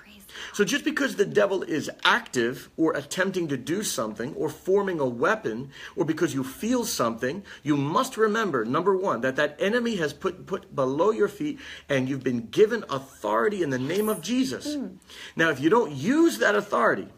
So 0.53 0.65
just 0.65 0.85
because 0.85 1.17
the 1.17 1.25
devil 1.25 1.63
is 1.63 1.91
active 2.05 2.71
or 2.77 2.93
attempting 2.95 3.49
to 3.49 3.57
do 3.57 3.83
something 3.83 4.35
or 4.35 4.49
forming 4.49 5.01
a 5.01 5.07
weapon 5.07 5.71
or 5.95 6.05
because 6.05 6.35
you 6.35 6.45
feel 6.45 6.85
something, 6.85 7.43
you 7.63 7.77
must 7.77 8.17
remember 8.17 8.65
number 8.65 8.97
1 8.97 9.21
that 9.23 9.37
that 9.37 9.57
enemy 9.61 9.97
has 9.97 10.13
put 10.13 10.47
put 10.47 10.75
below 10.75 11.11
your 11.11 11.29
feet 11.29 11.59
and 11.89 12.09
you've 12.09 12.25
been 12.25 12.49
given 12.49 12.85
authority 12.91 13.63
in 13.63 13.71
the 13.71 13.79
name 13.79 14.09
of 14.09 14.21
Jesus. 14.21 14.75
Hmm. 14.75 14.97
Now 15.37 15.51
if 15.51 15.61
you 15.61 15.71
don't 15.71 15.93
use 15.93 16.39
that 16.39 16.55
authority, 16.55 17.09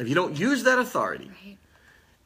if 0.00 0.08
you 0.08 0.14
don't 0.14 0.38
use 0.38 0.64
that 0.64 0.78
authority, 0.78 1.30
Right. 1.44 1.58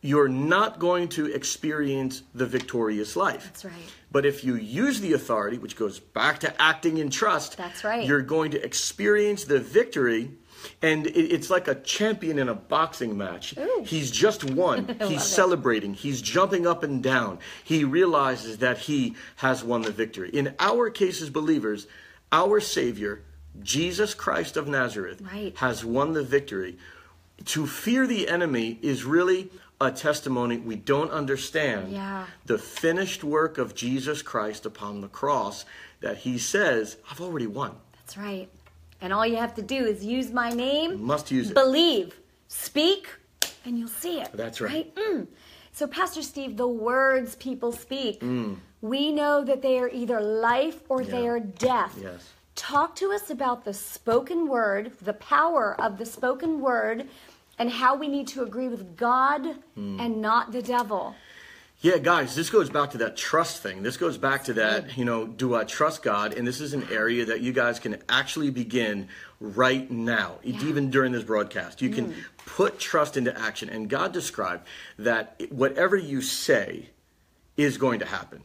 You're 0.01 0.29
not 0.29 0.79
going 0.79 1.09
to 1.09 1.27
experience 1.27 2.23
the 2.35 2.47
victorious 2.47 3.17
life. 3.17 3.45
That's 3.45 3.65
right. 3.65 3.75
But 4.13 4.25
if 4.25 4.45
you 4.45 4.55
use 4.55 5.01
the 5.01 5.13
authority, 5.13 5.59
which 5.59 5.77
goes 5.77 5.99
back 5.99 6.39
to 6.41 6.63
acting 6.63 6.99
in 6.99 7.11
trust, 7.11 7.57
That's 7.57 7.83
right. 7.85 8.07
you're 8.07 8.23
going 8.23 8.53
to 8.53 8.65
experience 8.65 9.45
the 9.45 9.59
victory. 9.61 10.31
And 10.83 11.07
it's 11.07 11.51
like 11.51 11.69
a 11.69 11.77
champion 11.77 12.39
in 12.39 12.49
a 12.49 12.55
boxing 12.55 13.17
match. 13.17 13.57
Ooh. 13.59 13.85
He's 13.87 14.11
just 14.11 14.43
won. 14.45 14.97
He's 15.03 15.23
it. 15.23 15.25
celebrating. 15.25 15.95
He's 15.95 16.21
jumping 16.21 16.67
up 16.67 16.83
and 16.83 17.01
down. 17.03 17.39
He 17.63 17.85
realizes 17.85 18.59
that 18.59 18.79
he 18.79 19.15
has 19.37 19.63
won 19.63 19.83
the 19.83 19.93
victory. 19.93 20.31
In 20.31 20.55
our 20.59 20.91
case 20.91 21.23
as 21.23 21.31
believers, 21.31 21.87
our 22.33 22.59
Savior, 22.61 23.23
Jesus 23.63 24.15
Christ 24.15 24.57
of 24.57 24.67
Nazareth, 24.69 25.21
Right. 25.23 25.57
has 25.59 25.85
won 25.85 26.13
the 26.13 26.25
victory. 26.25 26.77
To 27.47 27.67
fear 27.67 28.07
the 28.09 28.29
enemy 28.29 28.79
is 28.83 29.05
really 29.05 29.51
a 29.81 29.91
testimony 29.93 30.59
we 30.59 30.75
don't 30.77 31.11
understand 31.11 31.93
Yeah. 31.93 32.27
the 32.47 32.59
finished 32.59 33.23
work 33.23 33.59
of 33.59 33.75
Jesus 33.75 34.23
Christ 34.23 34.67
upon 34.67 35.01
the 35.01 35.09
cross 35.09 35.65
that 36.01 36.19
he 36.19 36.39
says, 36.39 36.97
I've 37.11 37.21
already 37.21 37.47
won. 37.47 37.77
That's 38.01 38.17
right. 38.17 38.49
And 39.01 39.13
all 39.13 39.25
you 39.27 39.37
have 39.37 39.55
to 39.55 39.63
do 39.63 39.77
is 39.87 40.05
use 40.05 40.33
my 40.33 40.51
name, 40.51 41.05
Must 41.05 41.31
use 41.31 41.51
it. 41.51 41.55
believe, 41.55 42.19
speak, 42.49 43.09
and 43.65 43.79
you'll 43.79 43.87
see 43.89 44.21
it. 44.21 44.31
That's 44.35 44.61
right. 44.61 44.93
Mm. 44.97 45.29
So, 45.73 45.87
Pastor 45.87 46.23
Steve, 46.23 46.57
the 46.57 46.67
words 46.67 47.37
people 47.37 47.71
speak, 47.71 48.21
Mm. 48.21 48.57
we 48.81 49.13
know 49.13 49.45
that 49.45 49.63
they 49.63 49.79
are 49.79 49.89
either 49.89 50.21
life 50.21 50.81
or 50.89 51.05
they 51.05 51.29
are 51.29 51.39
death. 51.39 51.97
Yes. 52.03 52.31
Talk 52.57 52.97
to 52.97 53.13
us 53.13 53.31
about 53.31 53.65
the 53.65 53.73
spoken 53.73 54.49
word, 54.49 54.91
the 55.01 55.13
power 55.13 55.81
of 55.81 55.99
the 55.99 56.07
spoken 56.07 56.61
word, 56.61 57.07
and 57.59 57.71
how 57.71 57.97
we 57.97 58.09
need 58.09 58.27
to 58.29 58.43
agree 58.43 58.69
with 58.69 58.97
God 58.97 59.43
Mm. 59.77 60.01
and 60.01 60.23
not 60.23 60.53
the 60.53 60.63
devil. 60.63 61.15
Yeah, 61.81 61.99
guys, 61.99 62.35
this 62.35 62.51
goes 62.51 62.71
back 62.71 62.91
to 62.91 62.99
that 62.99 63.17
trust 63.17 63.63
thing. 63.63 63.85
This 63.85 63.97
goes 63.97 64.19
back 64.19 64.43
to 64.45 64.55
that, 64.55 64.99
you 64.99 65.05
know, 65.05 65.29
do 65.29 65.55
I 65.55 65.63
trust 65.63 66.03
God? 66.03 66.35
And 66.35 66.45
this 66.45 66.61
is 66.61 66.75
an 66.75 66.89
area 66.91 67.25
that 67.27 67.41
you 67.41 67.53
guys 67.53 67.79
can 67.79 68.03
actually 68.09 68.51
begin 68.51 69.07
right 69.39 69.89
now, 69.89 70.39
even 70.43 70.91
during 70.91 71.13
this 71.13 71.23
broadcast. 71.23 71.81
You 71.81 71.91
can 71.91 72.17
put 72.47 72.81
trust 72.81 73.17
into 73.17 73.39
action. 73.39 73.69
And 73.69 73.89
God 73.89 74.13
described 74.13 74.67
that 74.99 75.41
whatever 75.51 75.97
you 75.97 76.21
say 76.21 76.91
is 77.57 77.79
going 77.79 78.01
to 78.01 78.07
happen. 78.07 78.43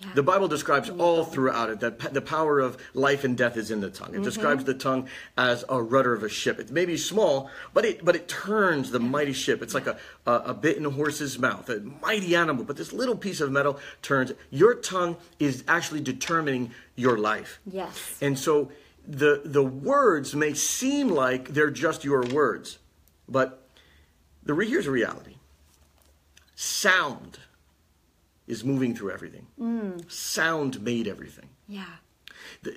Yeah. 0.00 0.08
The 0.14 0.22
Bible 0.22 0.46
describes 0.46 0.90
all 0.90 1.24
throughout 1.24 1.70
it 1.70 1.80
that 1.80 2.12
the 2.12 2.20
power 2.20 2.60
of 2.60 2.76
life 2.92 3.24
and 3.24 3.36
death 3.36 3.56
is 3.56 3.70
in 3.70 3.80
the 3.80 3.88
tongue. 3.88 4.14
It 4.14 4.22
describes 4.22 4.64
the 4.64 4.74
tongue 4.74 5.08
as 5.38 5.64
a 5.70 5.80
rudder 5.80 6.12
of 6.12 6.22
a 6.22 6.28
ship. 6.28 6.58
It 6.58 6.70
may 6.70 6.84
be 6.84 6.98
small, 6.98 7.50
but 7.72 7.86
it 7.86 8.04
but 8.04 8.14
it 8.14 8.28
turns 8.28 8.90
the 8.90 9.00
mighty 9.00 9.32
ship. 9.32 9.62
It's 9.62 9.72
like 9.72 9.86
a, 9.86 9.96
a, 10.26 10.32
a 10.32 10.54
bit 10.54 10.76
in 10.76 10.84
a 10.84 10.90
horse's 10.90 11.38
mouth, 11.38 11.70
a 11.70 11.80
mighty 11.80 12.36
animal, 12.36 12.64
but 12.64 12.76
this 12.76 12.92
little 12.92 13.16
piece 13.16 13.40
of 13.40 13.50
metal 13.50 13.78
turns. 14.02 14.32
Your 14.50 14.74
tongue 14.74 15.16
is 15.38 15.64
actually 15.66 16.02
determining 16.02 16.72
your 16.94 17.16
life. 17.16 17.60
Yes. 17.64 18.18
And 18.20 18.38
so 18.38 18.70
the 19.08 19.40
the 19.46 19.62
words 19.62 20.34
may 20.34 20.52
seem 20.52 21.08
like 21.08 21.48
they're 21.48 21.70
just 21.70 22.04
your 22.04 22.22
words, 22.22 22.78
but 23.26 23.66
the 24.42 24.52
re- 24.52 24.68
here's 24.68 24.86
a 24.86 24.90
reality. 24.90 25.36
Sound 26.54 27.38
is 28.46 28.64
moving 28.64 28.94
through 28.94 29.10
everything. 29.10 29.46
Sound 30.08 30.80
made 30.80 31.06
everything. 31.08 31.48
Yeah. 31.68 31.96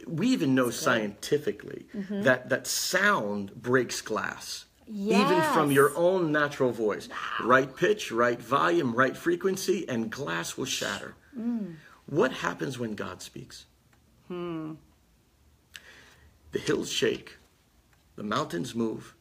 We 0.07 0.27
even 0.29 0.55
know 0.55 0.69
scientifically 0.69 1.85
that 2.09 2.49
that 2.49 2.67
sound 2.67 3.53
breaks 3.61 4.01
glass. 4.01 4.65
Even 4.87 5.41
from 5.53 5.71
your 5.71 5.95
own 5.95 6.31
natural 6.31 6.71
voice. 6.71 7.07
Right 7.43 7.75
pitch, 7.75 8.11
right 8.11 8.41
volume, 8.41 8.95
right 8.95 9.15
frequency, 9.15 9.87
and 9.87 10.09
glass 10.11 10.57
will 10.57 10.65
shatter. 10.65 11.15
What 12.07 12.31
happens 12.31 12.79
when 12.79 12.95
God 12.95 13.21
speaks? 13.21 13.65
The 16.51 16.59
hills 16.59 16.91
shake, 16.91 17.37
the 18.15 18.23
mountains 18.23 18.73
move, 18.73 19.13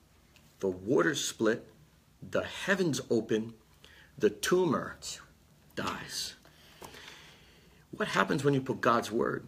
the 0.60 0.68
waters 0.68 1.22
split, 1.22 1.66
the 2.22 2.44
heavens 2.44 3.02
open, 3.10 3.52
the 4.16 4.30
tumor 4.30 4.96
dies. 5.76 6.34
What 7.98 8.08
happens 8.08 8.44
when 8.44 8.54
you 8.54 8.60
put 8.60 8.80
God's 8.80 9.10
word 9.10 9.44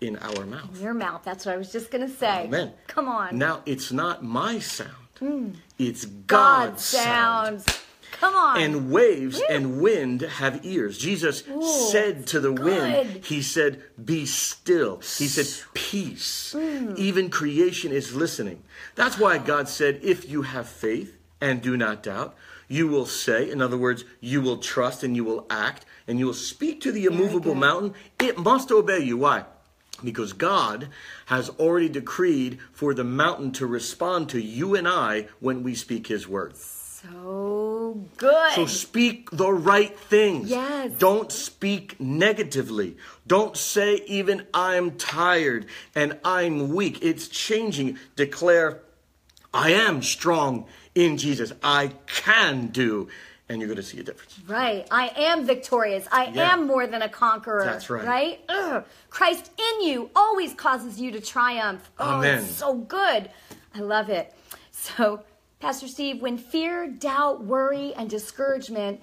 in 0.00 0.16
our 0.18 0.46
mouth? 0.46 0.76
In 0.76 0.82
Your 0.82 0.94
mouth. 0.94 1.22
That's 1.24 1.44
what 1.44 1.56
I 1.56 1.58
was 1.58 1.72
just 1.72 1.90
going 1.90 2.06
to 2.06 2.12
say. 2.12 2.44
Amen. 2.44 2.72
Come 2.86 3.08
on. 3.08 3.36
Now 3.36 3.62
it's 3.66 3.90
not 3.90 4.22
my 4.22 4.60
sound. 4.60 4.92
Hmm. 5.18 5.50
It's 5.76 6.04
God 6.04 6.70
God's 6.70 6.84
sound. 6.84 7.62
sounds. 7.62 7.82
Come 8.12 8.36
on. 8.36 8.60
And 8.60 8.92
waves 8.92 9.40
and 9.50 9.80
wind 9.80 10.22
have 10.22 10.64
ears. 10.64 10.98
Jesus 10.98 11.42
Ooh, 11.48 11.90
said 11.90 12.28
to 12.28 12.38
the 12.38 12.52
wind. 12.52 13.24
He 13.24 13.42
said, 13.42 13.82
Be 14.02 14.24
still. 14.24 14.98
He 14.98 15.26
said, 15.26 15.68
Peace. 15.74 16.52
Hmm. 16.56 16.94
Even 16.96 17.28
creation 17.28 17.90
is 17.90 18.14
listening. 18.14 18.62
That's 18.94 19.18
why 19.18 19.38
God 19.38 19.68
said, 19.68 19.98
If 20.02 20.28
you 20.30 20.42
have 20.42 20.68
faith 20.68 21.17
and 21.40 21.62
do 21.62 21.76
not 21.76 22.02
doubt, 22.02 22.36
you 22.68 22.86
will 22.86 23.06
say, 23.06 23.50
in 23.50 23.62
other 23.62 23.78
words, 23.78 24.04
you 24.20 24.40
will 24.40 24.58
trust 24.58 25.02
and 25.02 25.16
you 25.16 25.24
will 25.24 25.46
act 25.48 25.86
and 26.06 26.18
you 26.18 26.26
will 26.26 26.34
speak 26.34 26.80
to 26.82 26.92
the 26.92 27.06
immovable 27.06 27.54
mountain. 27.54 27.94
It 28.20 28.38
must 28.38 28.70
obey 28.70 29.00
you. 29.00 29.16
Why? 29.16 29.44
Because 30.04 30.32
God 30.32 30.88
has 31.26 31.48
already 31.50 31.88
decreed 31.88 32.58
for 32.72 32.94
the 32.94 33.04
mountain 33.04 33.52
to 33.52 33.66
respond 33.66 34.28
to 34.30 34.40
you 34.40 34.74
and 34.74 34.86
I 34.86 35.28
when 35.40 35.62
we 35.62 35.74
speak 35.74 36.06
His 36.06 36.28
word. 36.28 36.56
so 36.56 38.06
good. 38.16 38.52
So 38.52 38.66
speak 38.66 39.30
the 39.30 39.50
right 39.52 39.98
things. 39.98 40.50
Yes. 40.50 40.92
Don't 40.98 41.32
speak 41.32 41.98
negatively. 42.00 42.96
Don't 43.26 43.56
say 43.56 44.02
even 44.06 44.46
I'm 44.52 44.92
tired 44.96 45.66
and 45.94 46.18
I'm 46.24 46.68
weak. 46.74 46.98
It's 47.02 47.28
changing. 47.28 47.98
Declare 48.14 48.82
I 49.54 49.70
am 49.70 50.02
strong 50.02 50.66
in 50.98 51.16
Jesus. 51.16 51.52
I 51.62 51.92
can 52.06 52.66
do. 52.68 53.08
And 53.48 53.60
you're 53.60 53.68
going 53.68 53.76
to 53.76 53.82
see 53.82 53.98
a 53.98 54.02
difference. 54.02 54.38
Right. 54.46 54.86
I 54.90 55.08
am 55.16 55.46
victorious. 55.46 56.06
I 56.12 56.26
Yeah. 56.26 56.52
am 56.52 56.66
more 56.66 56.86
than 56.86 57.00
a 57.00 57.08
conqueror. 57.08 57.64
That's 57.64 57.88
right. 57.88 58.04
Right? 58.04 58.40
Ugh. 58.48 58.84
Christ 59.08 59.50
in 59.56 59.86
you 59.88 60.10
always 60.14 60.52
causes 60.52 61.00
you 61.00 61.12
to 61.12 61.20
triumph. 61.20 61.88
Oh, 61.98 62.16
Amen. 62.18 62.40
it's 62.44 62.50
so 62.54 62.74
good. 62.74 63.30
I 63.74 63.78
love 63.80 64.10
it. 64.10 64.34
So, 64.70 65.22
Pastor 65.60 65.88
Steve, 65.88 66.20
when 66.20 66.36
fear, 66.36 66.88
doubt, 66.88 67.42
worry, 67.42 67.94
and 67.94 68.10
discouragement 68.10 69.02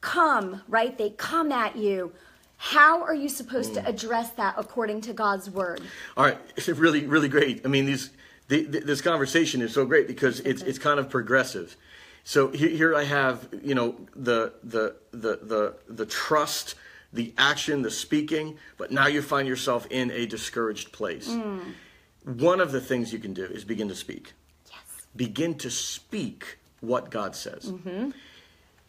come, 0.00 0.62
right? 0.68 0.98
They 0.98 1.10
come 1.10 1.52
at 1.52 1.76
you. 1.76 2.12
How 2.56 3.02
are 3.04 3.14
you 3.14 3.28
supposed 3.28 3.72
Mm. 3.72 3.82
to 3.84 3.88
address 3.88 4.30
that 4.32 4.54
according 4.58 5.02
to 5.02 5.12
God's 5.12 5.48
word? 5.50 5.82
All 6.16 6.24
right, 6.24 6.38
it's 6.56 6.66
really, 6.68 7.06
really 7.06 7.28
great. 7.28 7.62
I 7.64 7.68
mean, 7.68 7.86
these, 7.86 8.10
the, 8.48 8.62
the, 8.64 8.80
this 8.80 9.00
conversation 9.00 9.62
is 9.62 9.72
so 9.72 9.86
great 9.86 10.06
because 10.06 10.40
it's 10.40 10.62
it's 10.62 10.78
kind 10.78 11.00
of 11.00 11.08
progressive. 11.08 11.76
So 12.24 12.48
here, 12.48 12.68
here 12.70 12.94
I 12.94 13.04
have, 13.04 13.48
you 13.62 13.74
know, 13.74 13.96
the 14.14 14.54
the 14.62 14.96
the 15.12 15.38
the 15.42 15.74
the 15.88 16.06
trust, 16.06 16.74
the 17.12 17.32
action, 17.36 17.82
the 17.82 17.90
speaking, 17.90 18.58
but 18.78 18.90
now 18.90 19.06
you 19.06 19.22
find 19.22 19.46
yourself 19.46 19.86
in 19.90 20.10
a 20.10 20.26
discouraged 20.26 20.92
place. 20.92 21.32
Hmm. 21.32 21.58
One 22.24 22.60
of 22.60 22.72
the 22.72 22.80
things 22.80 23.12
you 23.12 23.18
can 23.18 23.34
do 23.34 23.44
is 23.44 23.64
begin 23.64 23.88
to 23.88 23.94
speak. 23.94 24.32
Yes. 24.70 25.06
begin 25.14 25.56
to 25.56 25.70
speak 25.70 26.58
what 26.80 27.10
God 27.10 27.36
says. 27.36 27.70
Mm-hmm. 27.70 28.10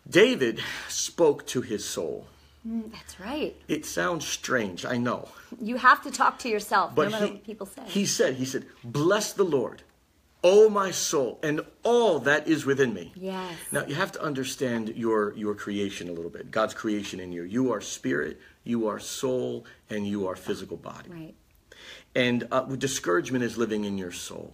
David 0.09 0.61
spoke 0.87 1.45
to 1.47 1.61
his 1.61 1.83
soul. 1.83 2.27
Mm, 2.67 2.91
that's 2.91 3.19
right. 3.19 3.55
It 3.67 3.85
sounds 3.85 4.25
strange, 4.27 4.85
I 4.85 4.97
know. 4.97 5.29
You 5.61 5.77
have 5.77 6.01
to 6.03 6.11
talk 6.11 6.39
to 6.39 6.49
yourself, 6.49 6.95
But 6.95 7.05
no 7.05 7.09
matter 7.11 7.25
he, 7.27 7.31
what 7.33 7.43
people 7.43 7.65
say. 7.67 7.83
he 7.85 8.05
said, 8.05 8.35
he 8.35 8.45
said, 8.45 8.65
bless 8.83 9.33
the 9.33 9.43
Lord, 9.43 9.83
O 10.43 10.69
my 10.69 10.91
soul, 10.91 11.39
and 11.43 11.61
all 11.83 12.19
that 12.19 12.47
is 12.47 12.65
within 12.65 12.93
me. 12.93 13.11
Yes. 13.15 13.53
Now 13.71 13.85
you 13.85 13.95
have 13.95 14.11
to 14.13 14.21
understand 14.21 14.89
your 14.95 15.33
your 15.33 15.55
creation 15.55 16.07
a 16.09 16.11
little 16.11 16.29
bit. 16.29 16.51
God's 16.51 16.73
creation 16.73 17.19
in 17.19 17.31
you. 17.31 17.43
You 17.43 17.71
are 17.73 17.81
spirit, 17.81 18.39
you 18.63 18.87
are 18.87 18.99
soul, 18.99 19.65
and 19.89 20.07
you 20.07 20.27
are 20.27 20.35
physical 20.35 20.77
body. 20.77 21.09
right. 21.09 21.35
And 22.15 22.47
uh, 22.51 22.61
discouragement 22.75 23.43
is 23.43 23.57
living 23.57 23.83
in 23.85 23.97
your 23.97 24.11
soul. 24.11 24.53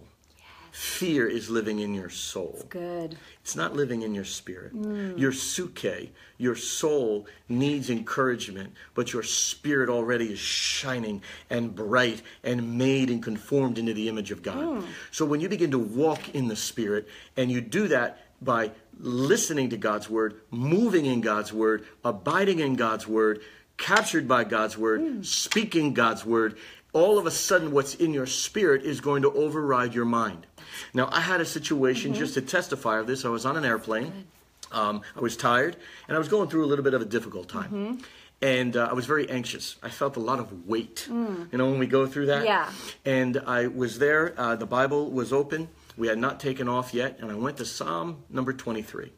Fear 0.72 1.28
is 1.28 1.50
living 1.50 1.80
in 1.80 1.92
your 1.92 2.08
soul. 2.08 2.58
Good. 2.70 3.18
It's 3.42 3.54
not 3.54 3.74
living 3.74 4.00
in 4.00 4.14
your 4.14 4.24
spirit. 4.24 4.74
Mm. 4.74 5.18
Your 5.18 5.30
suke, 5.30 6.08
your 6.38 6.56
soul 6.56 7.26
needs 7.46 7.90
encouragement, 7.90 8.72
but 8.94 9.12
your 9.12 9.22
spirit 9.22 9.90
already 9.90 10.32
is 10.32 10.38
shining 10.38 11.20
and 11.50 11.74
bright 11.74 12.22
and 12.42 12.78
made 12.78 13.10
and 13.10 13.22
conformed 13.22 13.76
into 13.76 13.92
the 13.92 14.08
image 14.08 14.30
of 14.30 14.42
God. 14.42 14.56
Mm. 14.56 14.86
So 15.10 15.26
when 15.26 15.40
you 15.40 15.50
begin 15.50 15.70
to 15.72 15.78
walk 15.78 16.34
in 16.34 16.48
the 16.48 16.56
spirit, 16.56 17.06
and 17.36 17.50
you 17.50 17.60
do 17.60 17.88
that 17.88 18.20
by 18.40 18.70
listening 18.98 19.68
to 19.70 19.76
God's 19.76 20.08
word, 20.08 20.40
moving 20.50 21.04
in 21.04 21.20
God's 21.20 21.52
word, 21.52 21.84
abiding 22.02 22.60
in 22.60 22.76
God's 22.76 23.06
word, 23.06 23.42
captured 23.76 24.26
by 24.26 24.44
God's 24.44 24.78
word, 24.78 25.02
mm. 25.02 25.26
speaking 25.26 25.92
God's 25.92 26.24
word, 26.24 26.56
all 26.92 27.18
of 27.18 27.26
a 27.26 27.30
sudden 27.30 27.72
what's 27.72 27.94
in 27.94 28.12
your 28.12 28.26
spirit 28.26 28.82
is 28.82 29.00
going 29.00 29.22
to 29.22 29.32
override 29.32 29.94
your 29.94 30.04
mind. 30.04 30.46
Now, 30.94 31.08
I 31.10 31.20
had 31.20 31.40
a 31.40 31.44
situation 31.46 32.14
just 32.14 32.34
to 32.34 32.40
testify 32.42 32.98
of 32.98 33.06
this. 33.06 33.24
I 33.24 33.28
was 33.28 33.46
on 33.46 33.56
an 33.56 33.64
airplane. 33.64 34.26
Um, 34.70 35.02
I 35.16 35.20
was 35.20 35.36
tired, 35.36 35.76
and 36.08 36.16
I 36.16 36.18
was 36.18 36.28
going 36.28 36.48
through 36.48 36.64
a 36.64 36.68
little 36.68 36.84
bit 36.84 36.94
of 36.94 37.02
a 37.02 37.04
difficult 37.04 37.48
time. 37.48 38.00
And 38.40 38.76
uh, 38.76 38.88
I 38.90 38.94
was 38.94 39.06
very 39.06 39.30
anxious. 39.30 39.76
I 39.82 39.88
felt 39.88 40.16
a 40.16 40.20
lot 40.20 40.40
of 40.40 40.66
weight. 40.66 41.06
You 41.52 41.58
know, 41.58 41.70
when 41.70 41.78
we 41.78 41.86
go 41.86 42.06
through 42.06 42.26
that? 42.26 42.44
Yeah. 42.44 42.70
And 43.04 43.40
I 43.46 43.68
was 43.68 43.98
there. 43.98 44.34
Uh, 44.36 44.56
the 44.56 44.66
Bible 44.66 45.10
was 45.10 45.32
open. 45.32 45.68
We 45.96 46.08
had 46.08 46.18
not 46.18 46.40
taken 46.40 46.68
off 46.68 46.92
yet. 46.92 47.18
And 47.20 47.30
I 47.30 47.34
went 47.34 47.58
to 47.58 47.64
Psalm 47.64 48.24
number 48.28 48.52
23. 48.52 49.12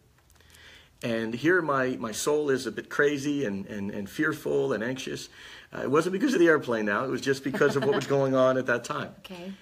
And 1.03 1.35
here 1.35 1.63
my, 1.63 1.97
my 1.99 2.13
soul 2.13 2.51
is 2.51 2.67
a 2.67 2.73
bit 2.73 2.89
crazy 2.89 3.45
and, 3.45 3.67
and, 3.67 3.91
and 3.91 4.09
fearful 4.09 4.73
and 4.73 4.83
anxious. 4.83 5.29
Uh, 5.75 5.83
it 5.83 5.91
wasn't 5.91 6.13
because 6.13 6.35
of 6.35 6.41
the 6.41 6.47
airplane 6.49 6.85
now, 6.87 7.05
it 7.05 7.11
was 7.11 7.21
just 7.21 7.43
because 7.45 7.77
of 7.77 7.85
what 7.85 7.95
was 7.95 8.07
going 8.07 8.35
on 8.35 8.57
at 8.57 8.67
that 8.67 8.85
time. 8.85 9.15
Okay. 9.25 9.53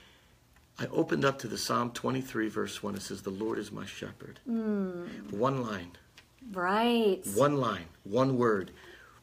I 0.78 0.86
opened 0.86 1.24
up 1.24 1.38
to 1.40 1.48
the 1.48 1.58
Psalm 1.58 1.90
23, 1.92 2.48
verse 2.48 2.82
1. 2.82 2.94
It 2.94 3.02
says, 3.02 3.22
The 3.22 3.30
Lord 3.30 3.58
is 3.58 3.70
my 3.70 3.84
shepherd. 3.84 4.40
One 4.46 5.62
line, 5.62 5.92
Right. 6.50 7.20
one 7.34 7.58
line, 7.58 7.84
one 8.04 8.36
word. 8.38 8.70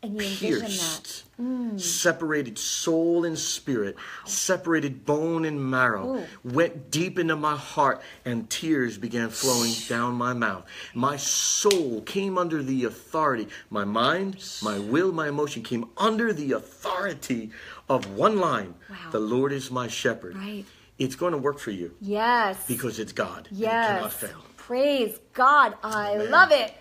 And 0.02 0.14
you. 0.22 0.60
Pierced, 0.60 1.26
mm. 1.40 1.78
separated 1.80 2.58
soul 2.58 3.26
and 3.26 3.38
spirit, 3.38 3.98
separated 4.26 5.06
bone 5.06 5.44
and 5.44 5.62
marrow, 5.62 6.26
went 6.44 6.90
deep 6.90 7.20
into 7.20 7.36
my 7.36 7.58
heart, 7.58 8.02
and 8.24 8.50
tears 8.50 8.98
began 8.98 9.30
flowing 9.30 9.74
down 9.90 10.16
my 10.16 10.32
mouth. 10.32 10.66
My 10.94 11.18
soul 11.18 12.02
came 12.02 12.38
under 12.38 12.64
the 12.64 12.86
authority. 12.86 13.50
My 13.70 13.84
mind, 13.84 14.38
my 14.64 14.80
will, 14.80 15.12
my 15.12 15.28
emotion 15.28 15.64
came 15.64 15.90
under 15.98 16.32
the 16.32 16.54
authority 16.54 17.52
of 17.90 18.14
one 18.16 18.38
line 18.40 18.76
Wow. 18.90 18.96
The 19.12 19.20
Lord 19.20 19.52
is 19.52 19.70
my 19.70 19.88
shepherd. 19.88 20.36
Right. 20.36 20.66
It's 20.98 21.16
going 21.16 21.32
to 21.32 21.38
work 21.38 21.60
for 21.60 21.72
you 21.72 21.96
Yes. 22.02 22.66
because 22.68 23.00
it's 23.00 23.12
God. 23.14 23.48
and 23.50 23.58
It 23.58 23.62
Yes. 23.62 23.88
cannot 23.88 24.14
fail. 24.14 24.44
Praise 24.58 25.20
God. 25.34 25.76
I 25.84 26.16
Amen. 26.16 26.32
love 26.32 26.52
it. 26.52 26.74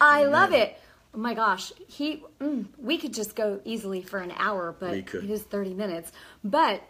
I 0.00 0.20
Amen. 0.20 0.32
love 0.32 0.52
it. 0.52 0.78
Oh 1.14 1.18
my 1.18 1.34
gosh. 1.34 1.72
He 1.88 2.22
mm, 2.40 2.66
we 2.78 2.96
could 2.98 3.12
just 3.12 3.34
go 3.36 3.60
easily 3.64 4.02
for 4.02 4.18
an 4.18 4.32
hour, 4.36 4.74
but 4.78 4.94
it 4.94 5.14
is 5.30 5.42
30 5.42 5.74
minutes. 5.74 6.10
But 6.42 6.82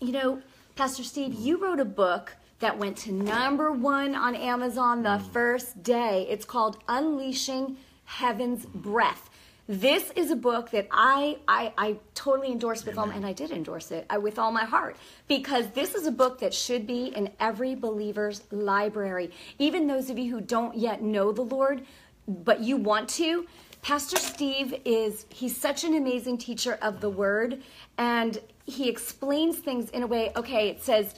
you 0.00 0.12
know, 0.12 0.40
Pastor 0.76 1.02
Steve, 1.02 1.34
you 1.34 1.58
wrote 1.62 1.80
a 1.80 1.84
book 1.84 2.36
that 2.60 2.78
went 2.78 2.96
to 2.98 3.12
number 3.12 3.70
1 3.72 4.14
on 4.14 4.34
Amazon 4.36 5.02
the 5.02 5.18
Mm. 5.18 5.30
first 5.32 5.82
day. 5.82 6.26
It's 6.30 6.44
called 6.44 6.78
Unleashing 6.88 7.76
Heaven's 8.04 8.64
Breath. 8.66 9.28
This 9.68 10.12
is 10.14 10.30
a 10.30 10.36
book 10.36 10.70
that 10.70 10.86
I 10.92 11.38
I, 11.48 11.72
I 11.76 11.96
totally 12.14 12.52
endorse 12.52 12.84
with 12.86 12.96
all, 12.98 13.10
and 13.10 13.26
I 13.26 13.32
did 13.32 13.50
endorse 13.50 13.90
it 13.90 14.06
I, 14.08 14.18
with 14.18 14.38
all 14.38 14.52
my 14.52 14.64
heart 14.64 14.96
because 15.26 15.66
this 15.70 15.96
is 15.96 16.06
a 16.06 16.12
book 16.12 16.38
that 16.38 16.54
should 16.54 16.86
be 16.86 17.06
in 17.06 17.30
every 17.40 17.74
believer's 17.74 18.42
library. 18.52 19.32
Even 19.58 19.88
those 19.88 20.08
of 20.08 20.18
you 20.18 20.30
who 20.30 20.40
don't 20.40 20.76
yet 20.76 21.02
know 21.02 21.32
the 21.32 21.42
Lord, 21.42 21.82
but 22.26 22.60
you 22.60 22.76
want 22.76 23.08
to. 23.10 23.46
Pastor 23.82 24.16
Steve 24.16 24.74
is 24.84 25.26
he's 25.28 25.56
such 25.56 25.84
an 25.84 25.94
amazing 25.94 26.38
teacher 26.38 26.78
of 26.82 27.00
the 27.00 27.10
Word, 27.10 27.62
and 27.98 28.38
he 28.64 28.88
explains 28.88 29.58
things 29.58 29.90
in 29.90 30.02
a 30.02 30.06
way. 30.06 30.32
Okay, 30.36 30.68
it 30.68 30.82
says 30.82 31.14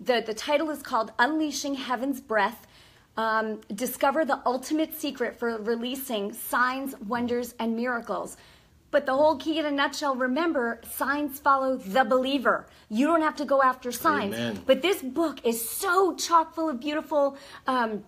the 0.00 0.22
the 0.24 0.34
title 0.34 0.70
is 0.70 0.82
called 0.82 1.12
Unleashing 1.18 1.74
Heaven's 1.74 2.20
Breath 2.20 2.66
um, 3.16 3.60
discover 3.74 4.24
the 4.24 4.40
ultimate 4.46 4.98
secret 4.98 5.38
for 5.38 5.58
releasing 5.58 6.32
signs, 6.32 6.94
wonders, 7.06 7.54
and 7.58 7.76
miracles. 7.76 8.36
But 8.90 9.06
the 9.06 9.14
whole 9.14 9.36
key 9.36 9.58
in 9.58 9.64
a 9.64 9.70
nutshell, 9.70 10.14
remember, 10.14 10.80
signs 10.90 11.38
follow 11.38 11.76
the 11.78 12.04
believer. 12.04 12.66
You 12.90 13.06
don't 13.06 13.22
have 13.22 13.36
to 13.36 13.46
go 13.46 13.62
after 13.62 13.90
signs. 13.90 14.34
Amen. 14.34 14.60
But 14.66 14.82
this 14.82 15.00
book 15.00 15.38
is 15.44 15.66
so 15.66 16.14
chock 16.14 16.54
full 16.54 16.68
of 16.68 16.78
beautiful, 16.78 17.38
um, 17.66 18.04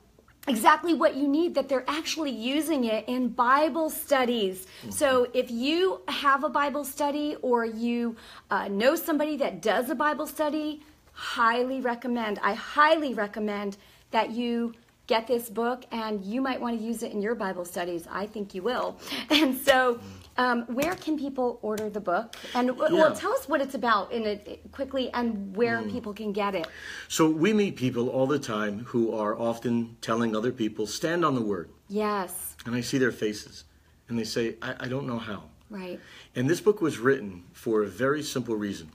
exactly 0.46 0.94
what 0.94 1.16
you 1.16 1.26
need 1.26 1.54
that 1.54 1.68
they're 1.68 1.88
actually 1.88 2.30
using 2.30 2.84
it 2.84 3.08
in 3.08 3.28
Bible 3.28 3.88
studies. 3.90 4.66
So 4.90 5.28
if 5.32 5.50
you 5.50 6.00
have 6.08 6.44
a 6.44 6.48
Bible 6.48 6.84
study 6.84 7.36
or 7.42 7.64
you 7.64 8.16
uh, 8.50 8.68
know 8.68 8.94
somebody 8.94 9.36
that 9.38 9.62
does 9.62 9.90
a 9.90 9.94
Bible 9.94 10.26
study, 10.26 10.82
highly 11.12 11.80
recommend. 11.80 12.38
I 12.42 12.54
highly 12.54 13.14
recommend 13.14 13.76
that 14.10 14.30
you 14.30 14.74
get 15.06 15.26
this 15.26 15.50
book 15.50 15.84
and 15.90 16.24
you 16.24 16.40
might 16.40 16.60
want 16.60 16.78
to 16.78 16.84
use 16.84 17.02
it 17.02 17.12
in 17.12 17.20
your 17.20 17.34
Bible 17.34 17.64
studies. 17.64 18.06
I 18.10 18.26
think 18.26 18.54
you 18.54 18.62
will. 18.62 18.96
And 19.30 19.56
so, 19.58 20.00
um, 20.36 20.62
where 20.78 20.94
can 20.94 21.18
people 21.18 21.58
order 21.62 21.88
the 21.90 22.00
book? 22.00 22.26
And 22.54 22.68
w 22.68 22.88
Yeah. 22.88 22.94
well, 23.00 23.12
tell 23.14 23.32
us 23.38 23.44
what 23.50 23.60
it's 23.64 23.74
about 23.82 24.12
in 24.16 24.22
it 24.32 24.40
quickly 24.72 25.04
and 25.18 25.54
where 25.60 25.82
people 25.94 26.12
can 26.14 26.32
get 26.32 26.54
it. 26.54 26.66
So 27.08 27.22
we 27.44 27.52
meet 27.52 27.76
people 27.76 28.04
all 28.08 28.26
the 28.26 28.42
time 28.56 28.74
who 28.92 29.02
are 29.22 29.34
often 29.50 29.96
telling 30.00 30.30
other 30.34 30.52
people, 30.52 30.86
stand 30.86 31.20
on 31.24 31.34
the 31.34 31.44
word. 31.52 31.68
Yes, 31.88 32.56
And 32.66 32.74
I 32.74 32.82
see 32.82 32.98
their 33.04 33.12
faces. 33.12 33.64
And 34.08 34.18
they 34.18 34.24
say, 34.36 34.44
I, 34.68 34.70
I 34.84 34.86
don't 34.92 35.06
know 35.10 35.18
how. 35.30 35.40
right. 35.70 35.98
And 36.36 36.48
this 36.52 36.60
book 36.66 36.78
was 36.88 36.94
written 37.06 37.30
for 37.52 37.74
a 37.88 37.90
very 38.04 38.22
simple 38.34 38.56
reason. 38.68 38.88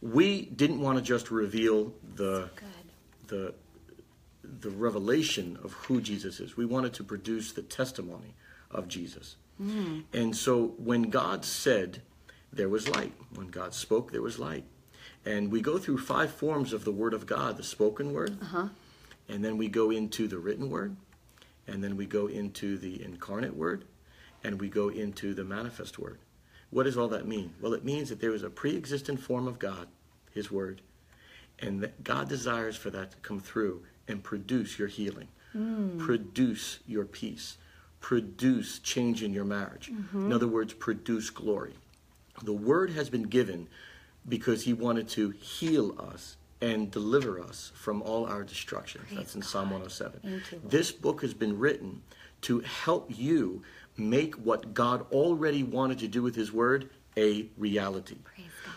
We 0.00 0.28
didn't 0.60 0.80
want 0.80 0.96
to 0.98 1.04
just 1.14 1.26
reveal 1.30 1.92
the 2.20 2.34
the 3.32 3.42
the 4.60 4.70
revelation 4.70 5.58
of 5.62 5.72
who 5.72 6.00
Jesus 6.00 6.40
is. 6.40 6.56
We 6.56 6.64
wanted 6.64 6.94
to 6.94 7.04
produce 7.04 7.52
the 7.52 7.62
testimony 7.62 8.34
of 8.70 8.88
Jesus. 8.88 9.36
Hmm. 9.58 10.00
And 10.12 10.36
so 10.36 10.74
when 10.78 11.10
God 11.10 11.44
said 11.44 12.02
there 12.52 12.68
was 12.68 12.88
light, 12.88 13.12
when 13.34 13.48
God 13.48 13.74
spoke 13.74 14.12
there 14.12 14.22
was 14.22 14.38
light. 14.38 14.64
And 15.24 15.50
we 15.50 15.60
go 15.60 15.78
through 15.78 15.98
five 15.98 16.30
forms 16.30 16.72
of 16.72 16.84
the 16.84 16.92
word 16.92 17.12
of 17.12 17.26
God, 17.26 17.56
the 17.56 17.62
spoken 17.62 18.12
word, 18.12 18.38
uh-huh. 18.40 18.68
and 19.28 19.44
then 19.44 19.58
we 19.58 19.68
go 19.68 19.90
into 19.90 20.28
the 20.28 20.38
written 20.38 20.70
word, 20.70 20.96
and 21.66 21.82
then 21.84 21.96
we 21.96 22.06
go 22.06 22.28
into 22.28 22.78
the 22.78 23.02
incarnate 23.02 23.54
word, 23.54 23.84
and 24.42 24.60
we 24.60 24.68
go 24.68 24.88
into 24.88 25.34
the 25.34 25.44
manifest 25.44 25.98
word. 25.98 26.18
What 26.70 26.84
does 26.84 26.96
all 26.96 27.08
that 27.08 27.26
mean? 27.26 27.54
Well, 27.60 27.74
it 27.74 27.84
means 27.84 28.08
that 28.10 28.20
there 28.20 28.34
is 28.34 28.42
a 28.42 28.50
pre 28.50 28.76
existent 28.76 29.20
form 29.20 29.46
of 29.46 29.58
God, 29.58 29.88
His 30.32 30.50
Word, 30.50 30.82
and 31.60 31.80
that 31.82 32.04
God 32.04 32.28
desires 32.28 32.76
for 32.76 32.90
that 32.90 33.10
to 33.12 33.16
come 33.18 33.40
through 33.40 33.82
and 34.06 34.22
produce 34.22 34.78
your 34.78 34.88
healing, 34.88 35.28
produce 35.98 36.78
your 36.86 37.04
peace, 37.04 37.56
produce 38.00 38.78
change 38.78 39.22
in 39.22 39.32
your 39.32 39.44
marriage. 39.44 39.90
In 40.14 40.32
other 40.32 40.46
words, 40.48 40.72
produce 40.72 41.30
glory. 41.30 41.74
The 42.42 42.52
Word 42.52 42.90
has 42.90 43.10
been 43.10 43.24
given 43.24 43.66
because 44.28 44.62
He 44.64 44.72
wanted 44.72 45.08
to 45.10 45.30
heal 45.30 45.96
us 46.00 46.36
and 46.60 46.90
deliver 46.90 47.40
us 47.40 47.72
from 47.74 48.02
all 48.02 48.26
our 48.26 48.42
destructions. 48.44 49.04
That's 49.12 49.34
in 49.34 49.42
Psalm 49.42 49.70
107. 49.70 50.20
You, 50.22 50.40
This 50.64 50.92
book 50.92 51.22
has 51.22 51.34
been 51.34 51.58
written 51.58 52.02
to 52.42 52.60
help 52.60 53.10
you 53.16 53.62
make 53.96 54.34
what 54.36 54.74
God 54.74 55.06
already 55.12 55.62
wanted 55.64 55.98
to 56.00 56.08
do 56.08 56.22
with 56.22 56.36
His 56.36 56.52
Word 56.52 56.88
a 57.18 57.46
reality. 57.58 58.16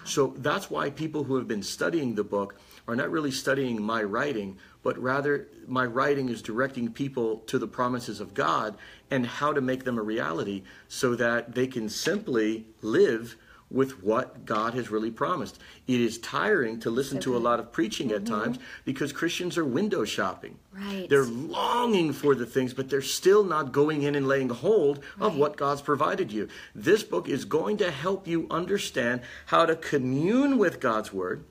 So 0.03 0.33
that's 0.37 0.69
why 0.71 0.89
people 0.89 1.23
who 1.23 1.35
have 1.35 1.47
been 1.47 1.61
studying 1.61 2.15
the 2.15 2.23
book 2.23 2.55
are 2.87 2.95
not 2.95 3.11
really 3.11 3.29
studying 3.29 3.81
my 3.81 4.01
writing, 4.01 4.57
but 4.81 4.97
rather 4.97 5.47
my 5.67 5.85
writing 5.85 6.29
is 6.29 6.41
directing 6.41 6.91
people 6.91 7.37
to 7.45 7.59
the 7.59 7.67
promises 7.67 8.19
of 8.19 8.33
God 8.33 8.75
and 9.11 9.25
how 9.25 9.53
to 9.53 9.61
make 9.61 9.83
them 9.83 9.99
a 9.99 10.01
reality 10.01 10.63
so 10.87 11.13
that 11.15 11.53
they 11.53 11.67
can 11.67 11.87
simply 11.87 12.65
live 12.81 13.37
with 13.71 14.03
what 14.03 14.45
God 14.45 14.73
has 14.73 14.91
really 14.91 15.11
promised. 15.11 15.59
It 15.87 16.01
is 16.01 16.17
tiring 16.17 16.79
to 16.81 16.89
listen 16.89 17.19
to 17.21 17.37
a 17.37 17.39
lot 17.39 17.59
of 17.59 17.71
preaching 17.71 18.11
at 18.11 18.23
mm-hmm. 18.23 18.33
times 18.33 18.59
because 18.85 19.13
Christians 19.13 19.57
are 19.57 19.65
window 19.65 20.03
shopping. 20.03 20.57
Right. 20.73 21.07
They're 21.09 21.23
longing 21.25 22.13
for 22.13 22.35
the 22.35 22.45
things, 22.45 22.73
but 22.73 22.89
they're 22.89 23.01
still 23.01 23.43
not 23.43 23.71
going 23.71 24.03
in 24.03 24.15
and 24.15 24.27
laying 24.27 24.49
hold 24.49 25.03
of 25.19 25.35
what 25.37 25.57
God's 25.57 25.81
provided 25.81 26.31
you. 26.31 26.49
This 26.75 27.03
book 27.03 27.29
is 27.29 27.45
going 27.45 27.77
to 27.77 27.91
help 27.91 28.27
you 28.27 28.47
understand 28.51 29.21
how 29.47 29.65
to 29.65 29.75
commune 29.75 30.57
with 30.57 30.79
God's 30.79 31.13
word, 31.13 31.45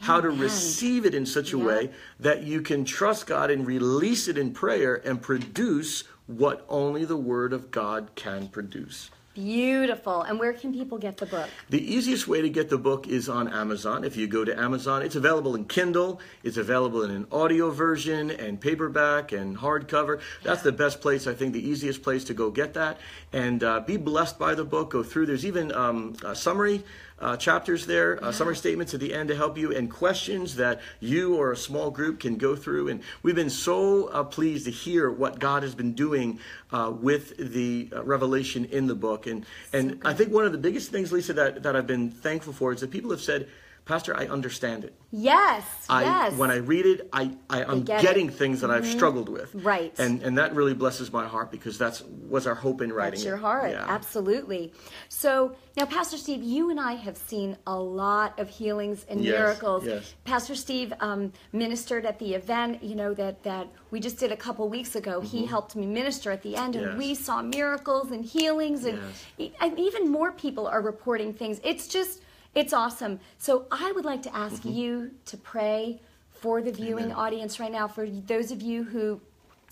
how 0.00 0.20
to 0.20 0.30
receive 0.30 1.04
it 1.04 1.14
in 1.14 1.26
such 1.26 1.52
a 1.52 1.58
Yeah. 1.58 1.64
way 1.64 1.90
that 2.18 2.42
you 2.42 2.62
can 2.62 2.84
trust 2.84 3.26
God 3.26 3.50
and 3.50 3.66
release 3.66 4.28
it 4.28 4.38
in 4.38 4.52
prayer 4.52 4.94
and 5.06 5.20
produce 5.20 6.04
what 6.26 6.64
only 6.68 7.04
the 7.04 7.16
word 7.16 7.52
of 7.52 7.70
God 7.70 8.10
can 8.14 8.48
produce. 8.48 9.10
Beautiful. 9.36 10.22
And 10.22 10.38
where 10.38 10.54
can 10.54 10.72
people 10.72 10.96
get 10.96 11.18
the 11.18 11.26
book? 11.26 11.46
The 11.68 11.94
easiest 11.94 12.26
way 12.26 12.40
to 12.40 12.48
get 12.48 12.70
the 12.70 12.78
book 12.78 13.06
is 13.06 13.28
on 13.28 13.52
Amazon. 13.52 14.02
If 14.02 14.16
you 14.16 14.26
go 14.26 14.46
to 14.46 14.58
Amazon, 14.58 15.02
it's 15.02 15.14
available 15.14 15.54
in 15.54 15.66
Kindle, 15.66 16.22
it's 16.42 16.56
available 16.56 17.02
in 17.02 17.10
an 17.10 17.26
audio 17.30 17.70
version 17.70 18.30
and 18.30 18.58
paperback 18.58 19.32
and 19.32 19.58
hardcover. 19.58 20.22
That's 20.42 20.62
the 20.62 20.72
best 20.72 21.02
place, 21.02 21.26
I 21.26 21.34
think, 21.34 21.52
the 21.52 21.68
easiest 21.68 22.02
place 22.02 22.24
to 22.24 22.34
go 22.34 22.50
get 22.50 22.72
that. 22.74 22.96
And 23.30 23.62
uh, 23.62 23.80
be 23.80 23.98
blessed 23.98 24.38
by 24.38 24.54
the 24.54 24.64
book. 24.64 24.88
Go 24.88 25.02
through. 25.02 25.26
There's 25.26 25.44
even 25.44 25.70
um, 25.70 26.16
a 26.24 26.34
summary 26.34 26.82
uh, 27.18 27.36
chapters 27.36 27.86
there, 27.86 28.22
uh, 28.22 28.30
summary 28.30 28.56
statements 28.56 28.92
at 28.94 29.00
the 29.00 29.14
end 29.14 29.28
to 29.28 29.36
help 29.36 29.56
you, 29.56 29.74
and 29.74 29.90
questions 29.90 30.56
that 30.56 30.80
you 31.00 31.36
or 31.36 31.52
a 31.52 31.56
small 31.56 31.90
group 31.90 32.20
can 32.20 32.36
go 32.36 32.54
through. 32.54 32.88
And 32.88 33.02
we've 33.22 33.34
been 33.34 33.50
so 33.50 34.08
uh, 34.08 34.24
pleased 34.24 34.66
to 34.66 34.70
hear 34.70 35.10
what 35.10 35.38
God 35.38 35.62
has 35.62 35.74
been 35.74 35.92
doing 35.92 36.38
uh, 36.72 36.92
with 36.94 37.36
the 37.38 37.88
uh, 37.94 38.04
revelation 38.04 38.66
in 38.66 38.86
the 38.86 38.94
book. 38.94 39.26
And 39.26 39.46
and 39.72 40.00
I 40.04 40.12
think 40.12 40.32
one 40.32 40.44
of 40.44 40.52
the 40.52 40.58
biggest 40.58 40.90
things, 40.90 41.12
Lisa, 41.12 41.32
that, 41.34 41.62
that 41.62 41.74
I've 41.74 41.86
been 41.86 42.10
thankful 42.10 42.52
for 42.52 42.72
is 42.72 42.80
that 42.80 42.90
people 42.90 43.10
have 43.10 43.20
said, 43.20 43.48
Pastor, 43.86 44.16
I 44.16 44.26
understand 44.26 44.84
it. 44.84 44.94
Yes. 45.12 45.64
I, 45.88 46.02
yes. 46.02 46.32
When 46.36 46.50
I 46.50 46.56
read 46.56 46.86
it, 46.86 47.08
I, 47.12 47.30
I 47.48 47.62
I'm 47.64 47.84
get 47.84 48.02
getting 48.02 48.26
it. 48.26 48.30
Mm-hmm. 48.30 48.38
things 48.38 48.60
that 48.62 48.70
I've 48.70 48.84
struggled 48.86 49.28
with. 49.28 49.54
Right. 49.54 49.96
And 49.98 50.22
and 50.24 50.36
that 50.38 50.54
really 50.56 50.74
blesses 50.74 51.12
my 51.12 51.26
heart 51.26 51.52
because 51.52 51.78
that's 51.78 52.02
was 52.02 52.48
our 52.48 52.56
hope 52.56 52.80
in 52.82 52.92
writing 52.92 53.12
That's 53.12 53.24
your 53.24 53.36
heart. 53.36 53.70
Yeah. 53.70 53.84
Absolutely. 53.88 54.72
So 55.08 55.54
now, 55.76 55.86
Pastor 55.86 56.16
Steve, 56.16 56.42
you 56.42 56.70
and 56.70 56.80
I 56.80 56.94
have 56.94 57.16
seen 57.16 57.56
a 57.66 57.78
lot 57.78 58.38
of 58.40 58.48
healings 58.48 59.06
and 59.08 59.24
Yes, 59.24 59.32
miracles. 59.38 59.84
yes. 59.86 60.14
Pastor 60.24 60.56
Steve 60.56 60.92
um, 61.00 61.32
ministered 61.52 62.04
at 62.04 62.18
the 62.18 62.34
event, 62.34 62.82
you 62.82 62.96
know, 62.96 63.14
that, 63.14 63.44
that 63.44 63.68
we 63.92 64.00
just 64.00 64.18
did 64.18 64.32
a 64.32 64.36
couple 64.36 64.68
weeks 64.68 64.96
ago. 64.96 65.20
He 65.20 65.46
helped 65.46 65.76
me 65.76 65.86
minister 65.86 66.32
at 66.32 66.42
the 66.42 66.56
end, 66.56 66.74
and 66.74 66.86
Mm-hmm. 66.86 67.00
Yes. 67.00 67.08
we 67.08 67.14
saw 67.14 67.40
miracles 67.42 68.10
and 68.10 68.24
healings, 68.24 68.84
and, 68.84 68.98
e- 69.38 69.52
and 69.60 69.78
even 69.78 70.08
more 70.10 70.32
people 70.32 70.66
are 70.66 70.80
reporting 70.82 71.32
things. 71.32 71.60
It's 71.62 71.86
just, 71.86 72.22
it's 72.56 72.72
awesome. 72.72 73.20
So 73.38 73.66
I 73.70 73.92
would 73.92 74.04
like 74.04 74.22
to 74.22 74.34
ask 74.34 74.62
Mm-hmm. 74.62 74.68
you 74.72 75.10
to 75.26 75.36
pray 75.36 76.00
for 76.30 76.60
the 76.62 76.72
viewing 76.72 77.06
Amen. 77.06 77.16
audience 77.16 77.60
right 77.60 77.70
now, 77.70 77.86
for 77.86 78.08
those 78.08 78.50
of 78.50 78.60
you 78.62 78.82
who 78.84 79.20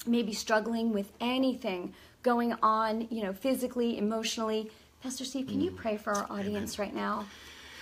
may 0.07 0.23
be 0.23 0.33
struggling 0.33 0.93
with 0.93 1.11
anything 1.21 1.95
going 2.23 2.53
on, 2.63 3.09
you 3.11 3.23
know, 3.23 3.33
physically, 3.33 3.99
emotionally. 3.99 4.71
Pastor 5.03 5.25
Steve, 5.25 5.49
can 5.49 5.61
you 5.61 5.71
pray 5.71 5.97
for 5.97 6.13
our 6.13 6.27
audience 6.31 6.79
right 6.79 6.95
now? 6.95 7.27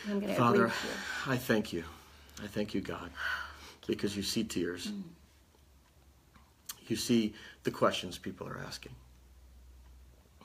I'm 0.08 0.18
going 0.20 0.32
to 0.34 0.40
Mm. 0.40 0.44
Father. 0.44 0.72
I 1.26 1.36
thank 1.36 1.72
you. 1.72 1.84
I 2.42 2.46
thank 2.48 2.74
you, 2.74 2.80
God, 2.80 3.10
because 3.86 4.16
you 4.16 4.22
see 4.22 4.42
tears. 4.44 4.88
Mm. 4.88 5.02
You 6.88 6.96
see 6.96 7.34
the 7.62 7.70
questions 7.70 8.18
people 8.18 8.46
are 8.48 8.58
asking. 8.66 8.94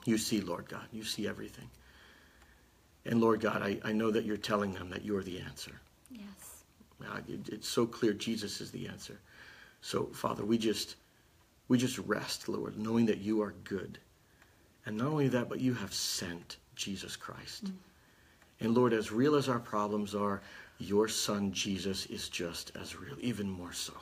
You 0.05 0.17
see, 0.17 0.41
Lord 0.41 0.69
God, 0.69 0.85
you 0.91 1.03
see 1.03 1.27
everything. 1.27 1.69
And 3.07 3.21
Lord 3.21 3.39
God, 3.39 3.61
I, 3.61 3.79
I 3.83 3.91
know 3.93 4.11
that 4.11 4.25
you're 4.25 4.37
telling 4.37 4.73
them 4.73 4.89
that 4.89 5.05
you're 5.05 5.23
the 5.23 5.39
answer. 5.39 5.79
Yes. 6.11 6.63
It- 7.27 7.49
it's 7.49 7.67
so 7.67 7.85
clear 7.85 8.13
Jesus 8.13 8.61
is 8.61 8.71
the 8.71 8.87
answer. 8.87 9.19
So, 9.81 10.07
Father, 10.07 10.45
we 10.45 10.57
just 10.57 10.95
we 11.69 11.77
just 11.77 11.97
rest, 11.99 12.47
Lord, 12.47 12.77
knowing 12.77 13.05
that 13.07 13.17
you 13.17 13.41
are 13.41 13.53
good. 13.65 13.99
And 14.85 14.97
not 14.97 15.07
only 15.07 15.27
that, 15.27 15.49
but 15.49 15.59
you 15.59 15.73
have 15.73 15.93
sent 15.93 16.57
Jesus 16.75 17.17
Christ. 17.17 17.65
Mm. 17.65 17.73
And 18.61 18.73
Lord, 18.73 18.93
as 18.93 19.11
real 19.11 19.35
as 19.35 19.49
our 19.49 19.59
problems 19.59 20.15
are, 20.15 20.41
your 20.79 21.09
son 21.09 21.51
Jesus 21.51 22.05
is 22.05 22.29
just 22.29 22.71
as 22.79 22.95
real, 22.95 23.17
even 23.19 23.49
more 23.49 23.73
so. 23.73 23.93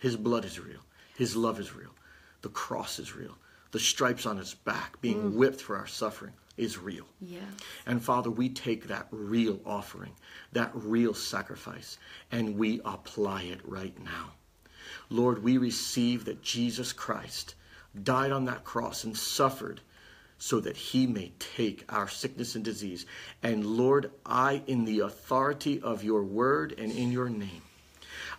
His 0.00 0.16
blood 0.16 0.44
is 0.44 0.58
real. 0.58 0.80
His 1.16 1.36
love 1.36 1.60
is 1.60 1.74
real. 1.74 1.94
The 2.40 2.48
cross 2.48 2.98
is 2.98 3.14
real. 3.14 3.36
The 3.70 3.78
stripes 3.78 4.26
on 4.26 4.36
his 4.36 4.54
back, 4.54 5.00
being 5.00 5.22
mm. 5.22 5.34
whipped 5.34 5.60
for 5.60 5.76
our 5.76 5.86
suffering, 5.86 6.32
is 6.56 6.78
real. 6.78 7.06
And 7.86 8.02
Father, 8.02 8.30
we 8.30 8.48
take 8.48 8.88
that 8.88 9.06
real 9.10 9.60
offering, 9.64 10.12
that 10.52 10.70
real 10.74 11.14
sacrifice, 11.14 11.98
and 12.30 12.56
we 12.56 12.80
apply 12.84 13.42
it 13.42 13.60
right 13.64 13.98
now. 14.02 14.32
Lord, 15.08 15.42
we 15.42 15.58
receive 15.58 16.24
that 16.26 16.42
Jesus 16.42 16.92
Christ 16.92 17.54
died 18.02 18.32
on 18.32 18.46
that 18.46 18.64
cross 18.64 19.04
and 19.04 19.16
suffered 19.16 19.80
so 20.38 20.58
that 20.60 20.76
he 20.76 21.06
may 21.06 21.32
take 21.38 21.84
our 21.88 22.08
sickness 22.08 22.56
and 22.56 22.64
disease. 22.64 23.06
And 23.42 23.64
Lord, 23.64 24.10
I, 24.26 24.62
in 24.66 24.84
the 24.84 25.00
authority 25.00 25.80
of 25.80 26.02
your 26.02 26.24
word 26.24 26.74
and 26.78 26.90
in 26.90 27.12
your 27.12 27.28
name, 27.28 27.62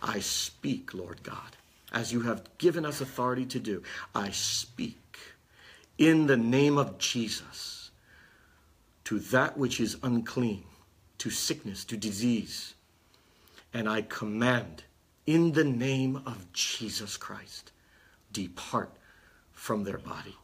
I 0.02 0.20
speak, 0.20 0.92
Lord 0.92 1.22
God, 1.22 1.56
as 1.92 2.12
you 2.12 2.20
have 2.22 2.58
given 2.58 2.84
us 2.84 3.00
authority 3.00 3.46
to 3.46 3.60
do. 3.60 3.82
I 4.14 4.30
speak 4.30 5.18
in 5.96 6.26
the 6.26 6.36
name 6.36 6.76
of 6.76 6.98
Jesus 6.98 7.73
to 9.04 9.18
that 9.18 9.56
which 9.56 9.80
is 9.80 9.96
unclean, 10.02 10.64
to 11.18 11.30
sickness, 11.30 11.84
to 11.84 11.96
disease. 11.96 12.74
And 13.72 13.88
I 13.88 14.02
command 14.02 14.84
in 15.26 15.52
the 15.52 15.64
name 15.64 16.16
of 16.26 16.52
Jesus 16.52 17.16
Christ, 17.16 17.72
depart 18.32 18.90
from 19.52 19.84
their 19.84 19.98
body. 19.98 20.36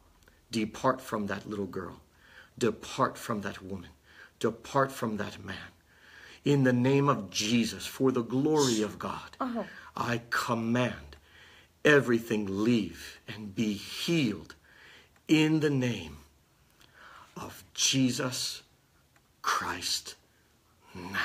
Depart 0.51 1.01
from 1.01 1.27
that 1.27 1.49
little 1.49 1.65
girl. 1.65 2.01
Depart 2.57 3.17
from 3.17 3.41
that 3.41 3.61
woman. 3.61 3.89
Depart 4.39 4.91
from 4.91 5.17
that 5.17 5.43
man. 5.43 5.55
In 6.43 6.63
the 6.63 6.73
name 6.73 7.07
of 7.07 7.29
Jesus, 7.29 7.85
for 7.85 8.11
the 8.11 8.23
glory 8.23 8.81
of 8.81 8.97
God, 8.97 9.37
Oh. 9.39 9.65
I 9.95 10.21
command 10.29 11.15
everything 11.85 12.63
leave 12.63 13.19
and 13.27 13.53
be 13.55 13.73
healed 13.73 14.55
in 15.27 15.59
the 15.59 15.69
name 15.69 16.17
of 17.37 17.63
Jesus 17.73 18.61
Christ 19.41 20.15
now. 20.93 21.17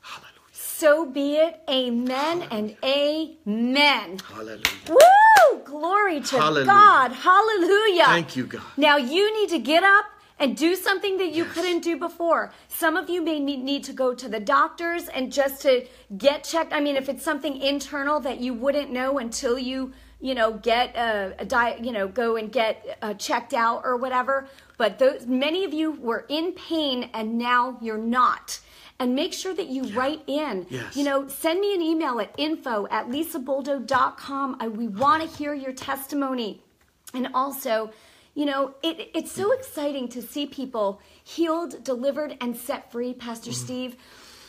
Hallelujah. 0.00 0.32
So 0.52 1.06
be 1.06 1.36
it. 1.36 1.60
Amen 1.70 2.42
and 2.50 2.76
amen. 2.84 4.18
Hallelujah. 4.28 4.62
Woo! 4.88 5.58
Glory 5.64 6.20
to 6.20 6.38
Hallelujah. 6.38 6.66
God. 6.66 7.12
Hallelujah. 7.12 8.04
Thank 8.06 8.36
you, 8.36 8.46
God. 8.46 8.62
Now 8.76 8.96
you 8.96 9.32
need 9.40 9.50
to 9.50 9.58
get 9.58 9.82
up 9.82 10.06
and 10.38 10.56
do 10.56 10.74
something 10.76 11.16
that 11.18 11.32
you 11.32 11.44
Yes. 11.44 11.54
couldn't 11.54 11.80
do 11.80 11.96
before. 11.98 12.52
Some 12.68 12.96
of 12.96 13.08
you 13.08 13.22
may 13.22 13.40
need 13.40 13.84
to 13.84 13.92
go 13.92 14.14
to 14.14 14.28
the 14.28 14.40
doctors 14.40 15.08
and 15.08 15.32
just 15.32 15.62
to 15.62 15.86
get 16.18 16.44
checked. 16.44 16.72
I 16.72 16.80
mean, 16.80 16.96
if 16.96 17.08
it's 17.08 17.24
something 17.24 17.56
internal 17.56 18.20
that 18.20 18.40
you 18.40 18.52
wouldn't 18.52 18.90
know 18.90 19.18
until 19.18 19.58
you, 19.58 19.92
you 20.20 20.34
know, 20.34 20.54
get 20.54 20.96
a, 20.96 21.34
a 21.38 21.44
diet, 21.44 21.84
you 21.84 21.92
know, 21.92 22.08
go 22.08 22.36
and 22.36 22.50
get 22.50 22.98
uh, 23.02 23.14
checked 23.14 23.52
out 23.52 23.82
or 23.84 23.96
whatever. 23.96 24.48
But 24.78 24.98
those 24.98 25.26
many 25.26 25.64
of 25.64 25.74
you 25.74 25.92
were 25.92 26.24
in 26.28 26.52
pain 26.52 27.10
and 27.12 27.38
now 27.38 27.78
you're 27.80 27.98
not. 27.98 28.60
And 28.98 29.14
make 29.14 29.34
sure 29.34 29.54
that 29.54 29.66
you 29.66 29.84
write 29.88 30.22
in. 30.26 30.66
Yes. 30.70 30.96
You 30.96 31.04
know, 31.04 31.28
send 31.28 31.60
me 31.60 31.74
an 31.74 31.82
email 31.82 32.18
at 32.18 32.34
info 32.38 32.86
at 32.90 33.08
lisabuldo.com. 33.08 34.56
I, 34.58 34.68
we 34.68 34.88
want 34.88 35.22
to 35.22 35.28
hear 35.36 35.52
your 35.52 35.72
testimony. 35.72 36.62
And 37.12 37.28
also, 37.34 37.90
you 38.34 38.46
know, 38.46 38.74
it, 38.82 39.10
it's 39.14 39.32
so 39.32 39.52
exciting 39.52 40.08
to 40.08 40.22
see 40.22 40.46
people 40.46 41.02
healed, 41.22 41.84
delivered, 41.84 42.38
and 42.40 42.56
set 42.56 42.90
free, 42.90 43.12
Pastor 43.12 43.52
Steve. 43.52 43.96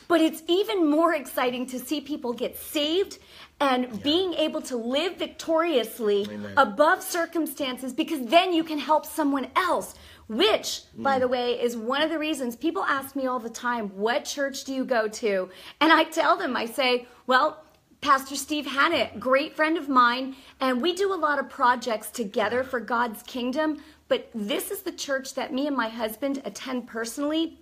But 0.07 0.21
it's 0.21 0.43
even 0.47 0.89
more 0.89 1.13
exciting 1.13 1.65
to 1.67 1.79
see 1.79 2.01
people 2.01 2.33
get 2.33 2.57
saved 2.57 3.19
and 3.59 4.01
being 4.03 4.33
able 4.33 4.61
to 4.61 4.77
live 4.77 5.17
victoriously 5.17 6.27
Amen. 6.29 6.53
above 6.57 7.01
circumstances 7.01 7.91
because 7.91 8.25
then 8.27 8.53
you 8.53 8.63
can 8.63 8.77
help 8.77 9.05
someone 9.05 9.47
else. 9.55 9.95
Which, 10.27 10.83
mm. 10.97 11.03
by 11.03 11.19
the 11.19 11.27
way, 11.27 11.59
is 11.59 11.75
one 11.77 12.01
of 12.01 12.09
the 12.09 12.19
reasons 12.19 12.55
people 12.55 12.83
ask 12.83 13.15
me 13.15 13.27
all 13.27 13.39
the 13.39 13.49
time, 13.49 13.89
What 13.89 14.25
church 14.25 14.65
do 14.65 14.73
you 14.73 14.85
go 14.85 15.07
to? 15.07 15.49
And 15.79 15.91
I 15.91 16.03
tell 16.03 16.35
them, 16.35 16.55
I 16.55 16.65
say, 16.65 17.07
Well, 17.27 17.63
Pastor 18.01 18.35
Steve 18.35 18.67
Hannett, 18.67 19.19
great 19.19 19.55
friend 19.55 19.77
of 19.77 19.89
mine, 19.89 20.35
and 20.59 20.81
we 20.81 20.93
do 20.93 21.13
a 21.13 21.15
lot 21.15 21.39
of 21.39 21.49
projects 21.49 22.11
together 22.11 22.63
for 22.63 22.79
God's 22.79 23.23
kingdom. 23.23 23.81
But 24.07 24.29
this 24.35 24.69
is 24.69 24.83
the 24.83 24.91
church 24.91 25.33
that 25.33 25.53
me 25.53 25.67
and 25.67 25.75
my 25.75 25.89
husband 25.89 26.41
attend 26.45 26.87
personally. 26.87 27.57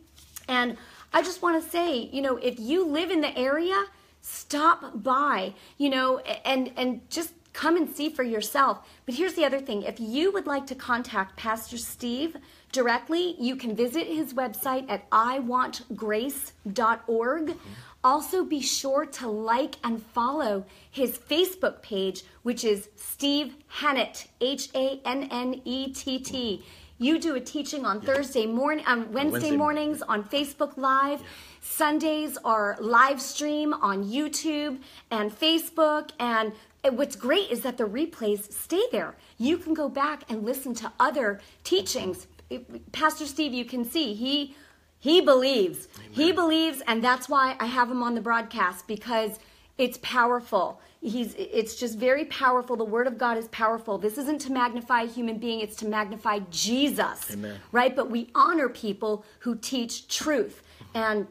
And 0.47 0.77
I 1.15 1.21
just 1.21 1.41
want 1.41 1.63
to 1.63 1.69
say, 1.69 2.09
you 2.11 2.21
know, 2.21 2.35
if 2.35 2.59
you 2.59 2.85
live 2.85 3.09
in 3.09 3.21
the 3.21 3.37
area, 3.37 3.85
stop 4.19 5.01
by, 5.01 5.53
you 5.77 5.89
know, 5.89 6.19
and 6.19 6.73
and 6.75 7.09
just 7.09 7.31
come 7.53 7.77
and 7.77 7.89
see 7.89 8.09
for 8.09 8.23
yourself. 8.23 8.85
But 9.05 9.15
here's 9.15 9.35
the 9.35 9.45
other 9.45 9.61
thing 9.61 9.83
if 9.83 9.97
you 9.97 10.33
would 10.33 10.45
like 10.45 10.67
to 10.67 10.75
contact 10.75 11.37
Pastor 11.37 11.77
Steve 11.77 12.35
directly, 12.73 13.37
you 13.39 13.55
can 13.55 13.77
visit 13.77 14.07
his 14.07 14.33
website 14.33 14.89
at 14.89 15.09
iwantgrace.org. 15.09 17.57
Also, 18.03 18.43
be 18.43 18.61
sure 18.61 19.05
to 19.05 19.29
like 19.29 19.77
and 19.85 20.03
follow 20.03 20.65
his 20.91 21.17
Facebook 21.17 21.81
page, 21.81 22.23
which 22.43 22.65
is 22.65 22.89
Steve 22.97 23.55
Hannett, 23.67 24.27
H 24.41 24.67
A 24.75 24.99
N 25.05 25.29
N 25.31 25.61
E 25.63 25.93
T 25.93 26.19
T. 26.19 26.61
You 26.97 27.19
do 27.19 27.35
a 27.35 27.41
teaching 27.41 27.85
on 27.85 27.99
Thursday 27.99 28.45
morning, 28.45 28.85
um, 28.87 28.99
on 28.99 29.11
Wednesday, 29.11 29.31
Wednesday 29.31 29.57
mornings 29.57 30.01
on 30.01 30.23
Facebook 30.23 30.77
Live. 30.77 31.21
Sundays 31.59 32.37
are 32.45 32.77
live 32.79 33.21
stream 33.21 33.73
on 33.73 34.05
YouTube 34.05 34.79
and 35.11 35.29
Facebook. 35.29 36.11
And 36.19 36.53
what's 36.91 37.17
great 37.17 37.51
is 37.51 37.61
that 37.61 37.77
the 37.77 37.83
replays 37.83 38.49
stay 38.49 38.83
there. 38.93 39.15
You 39.37 39.57
can 39.57 39.73
go 39.73 39.89
back 39.89 40.23
and 40.29 40.45
listen 40.45 40.73
to 40.75 40.91
other 40.97 41.41
teachings. 41.65 42.27
Pastor 42.93 43.25
Steve, 43.25 43.53
you 43.53 43.65
can 43.65 43.83
see 43.83 44.13
he 44.13 44.55
he 44.97 45.19
believes. 45.19 45.89
He 46.11 46.31
believes, 46.31 46.81
and 46.87 47.03
that's 47.03 47.27
why 47.27 47.57
I 47.59 47.65
have 47.65 47.91
him 47.91 48.01
on 48.01 48.15
the 48.15 48.21
broadcast 48.21 48.87
because 48.87 49.37
it's 49.77 49.99
powerful. 50.01 50.79
He's 51.01 51.35
it's 51.37 51.75
just 51.75 51.97
very 51.97 52.25
powerful. 52.25 52.75
The 52.75 52.85
word 52.85 53.07
of 53.07 53.17
God 53.17 53.37
is 53.37 53.47
powerful. 53.49 53.97
This 53.97 54.17
isn't 54.17 54.39
to 54.41 54.51
magnify 54.51 55.01
a 55.01 55.07
human 55.07 55.37
being, 55.37 55.59
it's 55.59 55.75
to 55.77 55.87
magnify 55.87 56.39
Jesus. 56.49 57.31
Amen. 57.31 57.59
Right? 57.71 57.95
But 57.95 58.09
we 58.09 58.29
honor 58.33 58.69
people 58.69 59.25
who 59.39 59.55
teach 59.55 60.07
truth. 60.07 60.63
And 60.93 61.27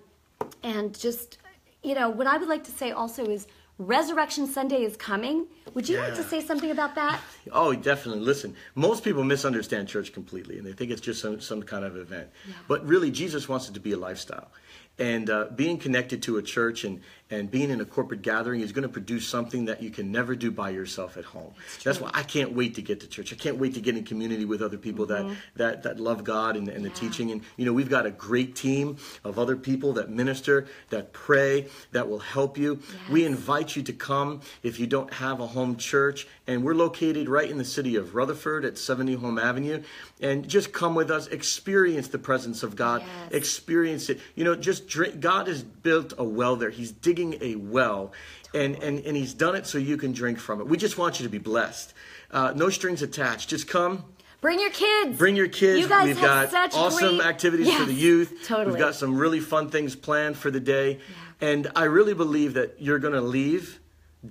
and 0.62 0.96
just 0.98 1.38
you 1.82 1.94
know, 1.94 2.08
what 2.08 2.26
I 2.26 2.38
would 2.38 2.48
like 2.48 2.64
to 2.64 2.70
say 2.72 2.92
also 2.92 3.24
is 3.26 3.46
Resurrection 3.78 4.46
Sunday 4.46 4.82
is 4.84 4.96
coming. 4.96 5.46
Would 5.74 5.88
you 5.88 5.98
like 5.98 6.14
to 6.14 6.22
say 6.22 6.40
something 6.40 6.70
about 6.70 6.94
that? 6.94 7.20
Oh, 7.52 7.74
definitely. 7.74 8.22
Listen, 8.24 8.54
most 8.74 9.04
people 9.04 9.24
misunderstand 9.24 9.88
church 9.88 10.12
completely, 10.12 10.58
and 10.58 10.66
they 10.66 10.72
think 10.72 10.90
it's 10.90 11.00
just 11.00 11.20
some, 11.20 11.40
some 11.40 11.62
kind 11.62 11.84
of 11.84 11.96
event. 11.96 12.28
But 12.68 12.86
really, 12.86 13.10
Jesus 13.10 13.48
wants 13.48 13.68
it 13.68 13.74
to 13.74 13.80
be 13.80 13.92
a 13.92 13.98
lifestyle. 13.98 14.48
And 14.96 15.28
uh, 15.28 15.46
being 15.56 15.78
connected 15.78 16.22
to 16.22 16.36
a 16.36 16.42
church 16.42 16.84
and, 16.84 17.00
and 17.28 17.50
being 17.50 17.70
in 17.70 17.80
a 17.80 17.84
corporate 17.84 18.22
gathering 18.22 18.60
is 18.60 18.70
going 18.70 18.84
to 18.84 18.88
produce 18.88 19.26
something 19.26 19.64
that 19.64 19.82
you 19.82 19.90
can 19.90 20.12
never 20.12 20.36
do 20.36 20.52
by 20.52 20.70
yourself 20.70 21.16
at 21.16 21.24
home. 21.24 21.52
That's 21.82 22.00
why 22.00 22.12
I 22.14 22.22
can't 22.22 22.52
wait 22.52 22.76
to 22.76 22.82
get 22.82 23.00
to 23.00 23.08
church. 23.08 23.32
I 23.32 23.36
can't 23.36 23.58
wait 23.58 23.74
to 23.74 23.80
get 23.80 23.96
in 23.96 24.04
community 24.04 24.44
with 24.44 24.62
other 24.62 24.78
people 24.78 25.06
that, 25.06 25.28
that, 25.56 25.82
that 25.82 25.98
love 25.98 26.22
God 26.22 26.56
and, 26.56 26.68
and 26.68 26.84
the 26.84 26.90
teaching. 26.90 27.32
And, 27.32 27.42
you 27.56 27.64
know, 27.64 27.72
we've 27.72 27.90
got 27.90 28.06
a 28.06 28.10
great 28.12 28.54
team 28.54 28.98
of 29.24 29.36
other 29.36 29.56
people 29.56 29.94
that 29.94 30.10
minister, 30.10 30.68
that 30.90 31.12
pray, 31.12 31.66
that 31.90 32.08
will 32.08 32.20
help 32.20 32.56
you. 32.56 32.78
We 33.10 33.24
invite 33.24 33.74
you 33.74 33.82
to 33.82 33.92
come 33.92 34.42
if 34.62 34.78
you 34.78 34.86
don't 34.86 35.12
have 35.14 35.40
a 35.40 35.46
home 35.48 35.76
church. 35.76 36.28
And 36.46 36.62
we're 36.62 36.74
located 36.74 37.28
right 37.28 37.48
in 37.50 37.56
the 37.56 37.64
city 37.64 37.96
of 37.96 38.14
Rutherford 38.14 38.66
at 38.66 38.76
70 38.76 39.14
Home 39.14 39.38
Avenue. 39.38 39.82
And 40.20 40.46
just 40.46 40.72
come 40.74 40.94
with 40.94 41.10
us, 41.10 41.26
experience 41.28 42.08
the 42.08 42.18
presence 42.18 42.62
of 42.62 42.76
God, 42.76 43.02
Yes. 43.02 43.32
experience 43.32 44.10
it. 44.10 44.20
You 44.34 44.44
know, 44.44 44.54
just 44.54 44.86
drink. 44.86 45.20
God 45.20 45.48
has 45.48 45.62
built 45.62 46.12
a 46.18 46.24
well 46.24 46.56
there. 46.56 46.68
He's 46.70 46.92
digging 46.92 47.38
a 47.40 47.54
well, 47.56 48.12
and, 48.52 48.74
and, 48.82 48.98
and 49.06 49.16
He's 49.16 49.32
done 49.32 49.54
it 49.54 49.66
so 49.66 49.78
you 49.78 49.96
can 49.96 50.12
drink 50.12 50.38
from 50.38 50.60
it. 50.60 50.66
We 50.68 50.76
just 50.76 50.98
want 50.98 51.18
you 51.18 51.24
to 51.24 51.30
be 51.30 51.38
blessed. 51.38 51.94
Uh, 52.30 52.52
no 52.54 52.68
strings 52.68 53.00
attached. 53.00 53.48
Just 53.48 53.66
come. 53.66 54.04
Bring 54.42 54.60
your 54.60 54.70
kids. 54.70 55.16
Bring 55.16 55.36
your 55.36 55.48
kids. 55.48 55.80
You 55.80 55.88
guys 55.88 56.08
We've 56.08 56.18
have 56.18 56.50
got 56.50 56.72
such 56.72 56.74
awesome 56.78 57.16
great- 57.16 57.26
activities 57.26 57.72
for 57.74 57.86
the 57.86 57.94
youth. 57.94 58.40
Totally. 58.46 58.72
We've 58.72 58.78
got 58.78 58.94
some 58.94 59.16
really 59.16 59.40
fun 59.40 59.70
things 59.70 59.96
planned 59.96 60.36
for 60.36 60.50
the 60.50 60.60
day. 60.60 61.00
And 61.40 61.70
I 61.74 61.84
really 61.84 62.12
believe 62.12 62.52
that 62.54 62.76
you're 62.78 62.98
going 62.98 63.14
to 63.14 63.22
leave 63.22 63.80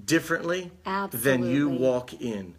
differently 0.06 0.71
than 1.12 1.45
you 1.45 1.69
walk 1.69 2.13
in. 2.21 2.56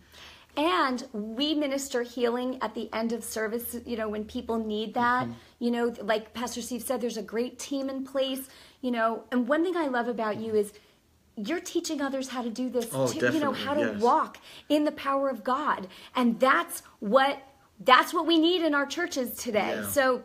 And 0.57 1.05
we 1.13 1.55
minister 1.55 2.03
healing 2.03 2.59
at 2.63 2.75
the 2.75 2.89
end 2.93 3.13
of 3.13 3.25
service, 3.25 3.77
you 3.85 3.97
know, 3.97 4.09
when 4.09 4.25
people 4.25 4.59
need 4.59 4.95
that. 4.95 5.25
Mm-hmm. 5.25 5.35
You 5.59 5.71
know, 5.73 5.95
like 6.03 6.33
Pastor 6.33 6.63
Steve 6.63 6.83
said, 6.83 7.01
there's 7.01 7.17
a 7.17 7.23
great 7.23 7.59
team 7.59 7.91
in 7.91 8.05
place, 8.05 8.49
you 8.81 8.93
know. 8.93 9.25
And 9.33 9.49
one 9.49 9.65
thing 9.65 9.77
I 9.77 9.89
love 9.89 10.07
about 10.07 10.41
you 10.41 10.55
is 10.55 10.73
you're 11.37 11.61
teaching 11.61 12.01
others 12.01 12.29
how 12.29 12.43
to 12.43 12.51
do 12.51 12.71
this 12.71 12.89
Oh, 12.93 13.09
too, 13.09 13.33
you 13.33 13.41
know, 13.41 13.53
how 13.53 13.75
to 13.75 13.81
yes. 13.81 14.01
walk 14.01 14.39
in 14.69 14.85
the 14.85 14.93
power 14.93 15.29
of 15.29 15.43
God. 15.43 15.89
And 16.15 16.39
that's 16.39 16.83
what 17.01 17.43
that's 17.81 18.15
what 18.15 18.27
we 18.27 18.39
need 18.39 18.63
in 18.63 18.75
our 18.75 18.87
churches 18.87 19.37
today. 19.37 19.81
Yeah. 19.81 19.89
So 19.89 20.23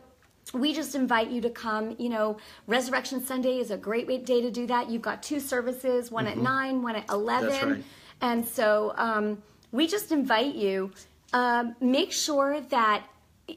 we 0.53 0.73
just 0.73 0.95
invite 0.95 1.29
you 1.29 1.41
to 1.41 1.49
come. 1.49 1.95
You 1.99 2.09
know, 2.09 2.38
Resurrection 2.67 3.23
Sunday 3.23 3.59
is 3.59 3.71
a 3.71 3.77
great 3.77 4.07
day 4.25 4.41
to 4.41 4.51
do 4.51 4.65
that. 4.67 4.89
You've 4.89 5.01
got 5.01 5.21
two 5.21 5.39
services, 5.39 6.12
one 6.12 6.27
at 6.27 6.38
nine, 6.38 6.81
one 6.81 6.95
at 6.95 7.09
eleven. 7.09 7.51
Mm-hmm. 7.51 7.71
right. 7.71 7.83
And 8.21 8.45
so 8.45 8.93
um, 8.97 9.41
we 9.71 9.88
just 9.88 10.12
invite 10.12 10.55
you, 10.55 10.91
um, 11.33 11.75
make 11.79 12.12
sure 12.12 12.59
that 12.69 13.05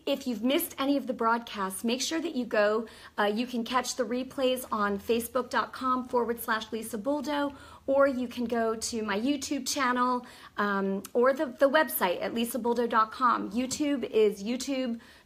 if 0.06 0.26
you've 0.26 0.42
missed 0.42 0.74
any 0.78 0.96
of 0.96 1.06
the 1.06 1.12
broadcasts, 1.12 1.84
make 1.84 2.00
sure 2.00 2.20
that 2.20 2.34
you 2.34 2.44
go. 2.44 2.86
Uh, 3.18 3.24
you 3.24 3.46
can 3.46 3.64
catch 3.64 3.96
the 3.96 4.04
replays 4.04 4.64
on 4.72 4.98
facebook.com 4.98 6.08
forward 6.08 6.40
slash 6.40 6.70
Lisa 6.72 6.98
Buldo, 6.98 7.52
or 7.86 8.06
you 8.06 8.28
can 8.28 8.44
go 8.44 8.74
to 8.74 9.02
my 9.02 9.18
YouTube 9.18 9.66
channel 9.66 10.24
um, 10.56 11.02
or 11.12 11.32
the, 11.32 11.46
the 11.58 11.68
website 11.68 12.22
at 12.22 12.34
lisabuldo.com. 12.34 13.50
YouTube 13.50 14.04
is 14.04 14.42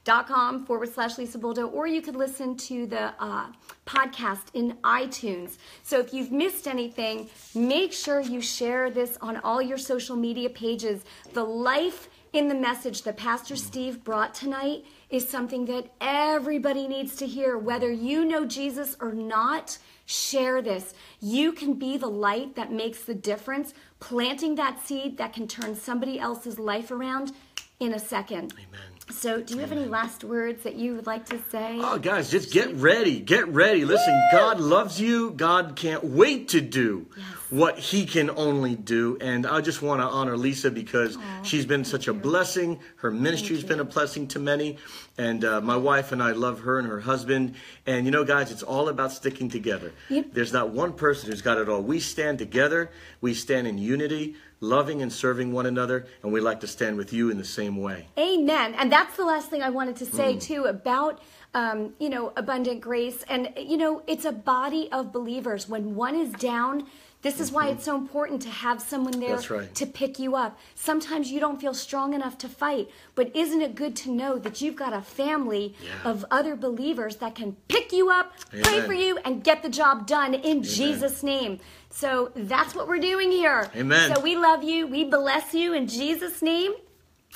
youtube.com 0.07 0.65
forward 0.65 0.93
slash 0.93 1.19
Lisa 1.19 1.39
Buldo, 1.39 1.73
or 1.73 1.87
you 1.87 2.01
could 2.01 2.17
listen 2.17 2.57
to 2.57 2.87
the 2.87 3.13
uh, 3.19 3.47
podcast 3.87 4.47
in 4.55 4.73
iTunes. 4.85 5.59
So 5.83 6.01
if 6.01 6.13
you've 6.13 6.33
missed 6.33 6.67
anything, 6.67 7.29
make 7.55 7.93
sure 7.93 8.21
you 8.21 8.41
share 8.41 8.91
this 8.91 9.19
on 9.21 9.39
all 9.39 9.61
your 9.61 9.79
social 9.79 10.17
media 10.17 10.51
pages. 10.51 11.05
The 11.33 11.45
life 11.45 12.09
in 12.33 12.49
the 12.49 12.55
message 12.55 13.03
that 13.03 13.17
Pastor 13.17 13.57
Steve 13.57 14.05
brought 14.05 14.35
tonight 14.35 14.85
is 15.09 15.29
something 15.29 15.65
that 15.67 15.87
everybody 16.01 16.87
needs 16.87 17.17
to 17.17 17.27
hear. 17.27 17.57
Whether 17.57 17.91
you 17.91 18.25
know 18.25 18.45
Jesus 18.45 18.97
or 19.01 19.13
not, 19.13 19.79
share 20.05 20.61
this. 20.61 20.95
You 21.21 21.53
can 21.53 21.75
be 21.75 21.97
the 21.97 22.09
light 22.09 22.57
that 22.57 22.73
makes 22.73 23.05
the 23.05 23.15
difference, 23.15 23.73
planting 24.01 24.57
that 24.57 24.85
seed 24.85 25.19
that 25.19 25.33
can 25.33 25.49
turn 25.49 25.77
somebody 25.77 26.19
else's 26.19 26.59
life 26.59 26.91
around 26.91 27.33
in 27.81 27.95
a 27.95 27.99
second. 27.99 28.53
Amen. 28.53 28.96
So, 29.09 29.41
do 29.41 29.55
you 29.55 29.61
have 29.61 29.71
any 29.71 29.85
last 29.85 30.25
words 30.25 30.65
that 30.65 30.75
you 30.75 30.97
would 30.97 31.07
like 31.07 31.27
to 31.27 31.39
say? 31.51 31.79
Oh, 31.81 31.97
guys, 31.97 32.29
just 32.29 32.53
get 32.53 32.75
ready. 32.75 33.21
Get 33.21 33.47
ready. 33.47 33.85
Listen, 33.85 34.21
God 34.33 34.59
loves 34.59 35.01
you. 35.01 35.31
God 35.31 35.77
can't 35.77 36.03
wait 36.03 36.49
to 36.49 36.61
do 36.61 37.07
what 37.51 37.79
He 37.79 38.07
can 38.07 38.31
only 38.31 38.75
do. 38.75 39.17
And 39.21 39.47
I 39.47 39.61
just 39.61 39.83
want 39.83 40.01
to 40.01 40.07
honor 40.07 40.37
Lisa 40.37 40.71
because 40.71 41.17
she's 41.43 41.67
been 41.67 41.85
such 41.85 42.09
a 42.09 42.13
blessing. 42.13 42.81
Her 42.97 43.11
ministry's 43.11 43.63
been 43.65 43.81
a 43.81 43.85
blessing 43.85 44.27
to 44.29 44.39
many. 44.39 44.79
And 45.19 45.45
uh, 45.45 45.61
my 45.61 45.77
wife 45.77 46.13
and 46.13 46.23
I 46.23 46.33
love 46.33 46.61
her 46.61 46.79
and 46.79 46.87
her 46.89 47.01
husband. 47.01 47.55
And 47.87 48.05
you 48.05 48.11
know, 48.11 48.25
guys, 48.25 48.51
it's 48.51 48.63
all 48.63 48.89
about 48.89 49.13
sticking 49.13 49.49
together. 49.49 49.93
Yep. 50.11 50.27
There's 50.33 50.53
not 50.53 50.71
one 50.71 50.93
person 50.93 51.31
who's 51.31 51.43
got 51.43 51.59
it 51.59 51.69
all. 51.69 51.83
We 51.83 52.01
stand 52.01 52.39
together, 52.39 52.91
we 53.21 53.33
stand 53.35 53.67
in 53.67 53.79
unity, 53.79 54.37
loving 54.61 55.03
and 55.03 55.13
serving 55.13 55.53
one 55.53 55.67
another, 55.67 56.07
and 56.23 56.33
we 56.33 56.41
like 56.41 56.61
to 56.61 56.67
stand 56.67 56.97
with 56.97 57.13
you 57.13 57.31
in 57.31 57.39
the 57.39 57.45
same 57.45 57.77
way. 57.77 58.09
Amen. 58.19 58.75
And 58.75 58.91
that's 58.91 59.17
the 59.17 59.25
last 59.25 59.49
thing 59.51 59.63
I 59.63 59.71
wanted 59.71 59.97
to 59.97 60.07
say 60.07 60.35
Mm. 60.35 60.43
too 60.43 60.65
about 60.65 61.21
um, 61.55 61.95
you 61.99 62.11
know 62.11 62.33
abundant 62.37 62.81
grace. 62.83 63.25
And 63.29 63.53
you 63.57 63.77
know 63.79 64.03
it's 64.07 64.25
a 64.27 64.33
body 64.33 64.91
of 64.93 65.13
believers. 65.13 65.69
When 65.69 65.95
one 65.95 66.15
is 66.15 66.33
down, 66.33 66.87
this 67.27 67.41
is 67.41 67.51
why 67.53 67.69
it's 67.69 67.85
so 67.85 67.97
important 67.97 68.41
to 68.43 68.49
have 68.49 68.81
someone 68.81 69.19
there 69.21 69.37
Mm-hmm. 69.37 69.55
Right. 69.55 69.75
to 69.75 69.87
pick 69.87 70.19
you 70.19 70.37
up. 70.37 70.59
Sometimes 70.75 71.31
you 71.33 71.41
don't 71.41 71.61
feel 71.61 71.75
strong 71.75 72.15
enough 72.15 72.39
to 72.39 72.49
fight, 72.49 72.89
but 73.15 73.35
isn't 73.35 73.61
it 73.61 73.75
good 73.75 73.95
to 73.97 74.11
know 74.11 74.39
that 74.39 74.61
you've 74.61 74.77
got 74.77 74.93
a 74.93 75.03
family 75.03 75.75
Yeah. 75.83 76.11
of 76.11 76.25
other 76.31 76.55
believers 76.57 77.17
that 77.17 77.35
can 77.35 77.57
pick 77.69 77.93
you 77.93 78.11
up, 78.11 78.33
pray 78.63 78.81
for 78.83 78.93
you, 78.95 79.19
and 79.25 79.43
get 79.43 79.63
the 79.63 79.69
job 79.69 80.07
done 80.07 80.33
in 80.35 80.63
Jesus' 80.63 81.23
name? 81.23 81.59
So 81.91 82.31
that's 82.37 82.75
what 82.75 82.87
we're 82.89 82.99
doing 83.13 83.31
here. 83.31 83.69
Amen. 83.75 84.15
So 84.15 84.21
we 84.21 84.37
love 84.37 84.63
you. 84.63 84.87
We 84.87 85.05
bless 85.05 85.53
you 85.55 85.73
in 85.73 85.89
Jesus' 85.89 86.43
name. 86.43 86.73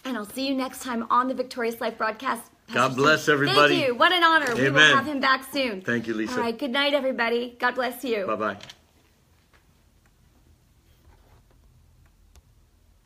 And 0.05 0.17
I'll 0.17 0.25
see 0.37 0.47
you 0.49 0.55
next 0.55 0.83
time 0.83 1.07
on 1.11 1.29
the 1.29 1.35
Victorious 1.35 1.81
Life 1.81 1.99
broadcast. 1.99 2.43
God 2.73 2.95
bless 2.97 3.23
Steve, 3.25 3.35
everybody. 3.35 3.75
Thank 3.77 3.89
you. 3.89 3.95
What 3.97 4.13
an 4.13 4.23
honor. 4.23 4.55
We 4.55 4.71
will 4.71 4.81
have 4.97 5.07
him 5.07 5.21
back 5.21 5.45
soon. 5.53 5.81
Thank 5.83 6.07
you, 6.07 6.15
Lisa. 6.15 6.35
All 6.37 6.41
right. 6.41 6.57
Good 6.59 6.71
night, 6.71 6.95
everybody. 6.95 7.57
God 7.59 7.75
bless 7.75 8.05
you. 8.05 8.27
Bye 8.27 8.37
bye. 8.37 8.57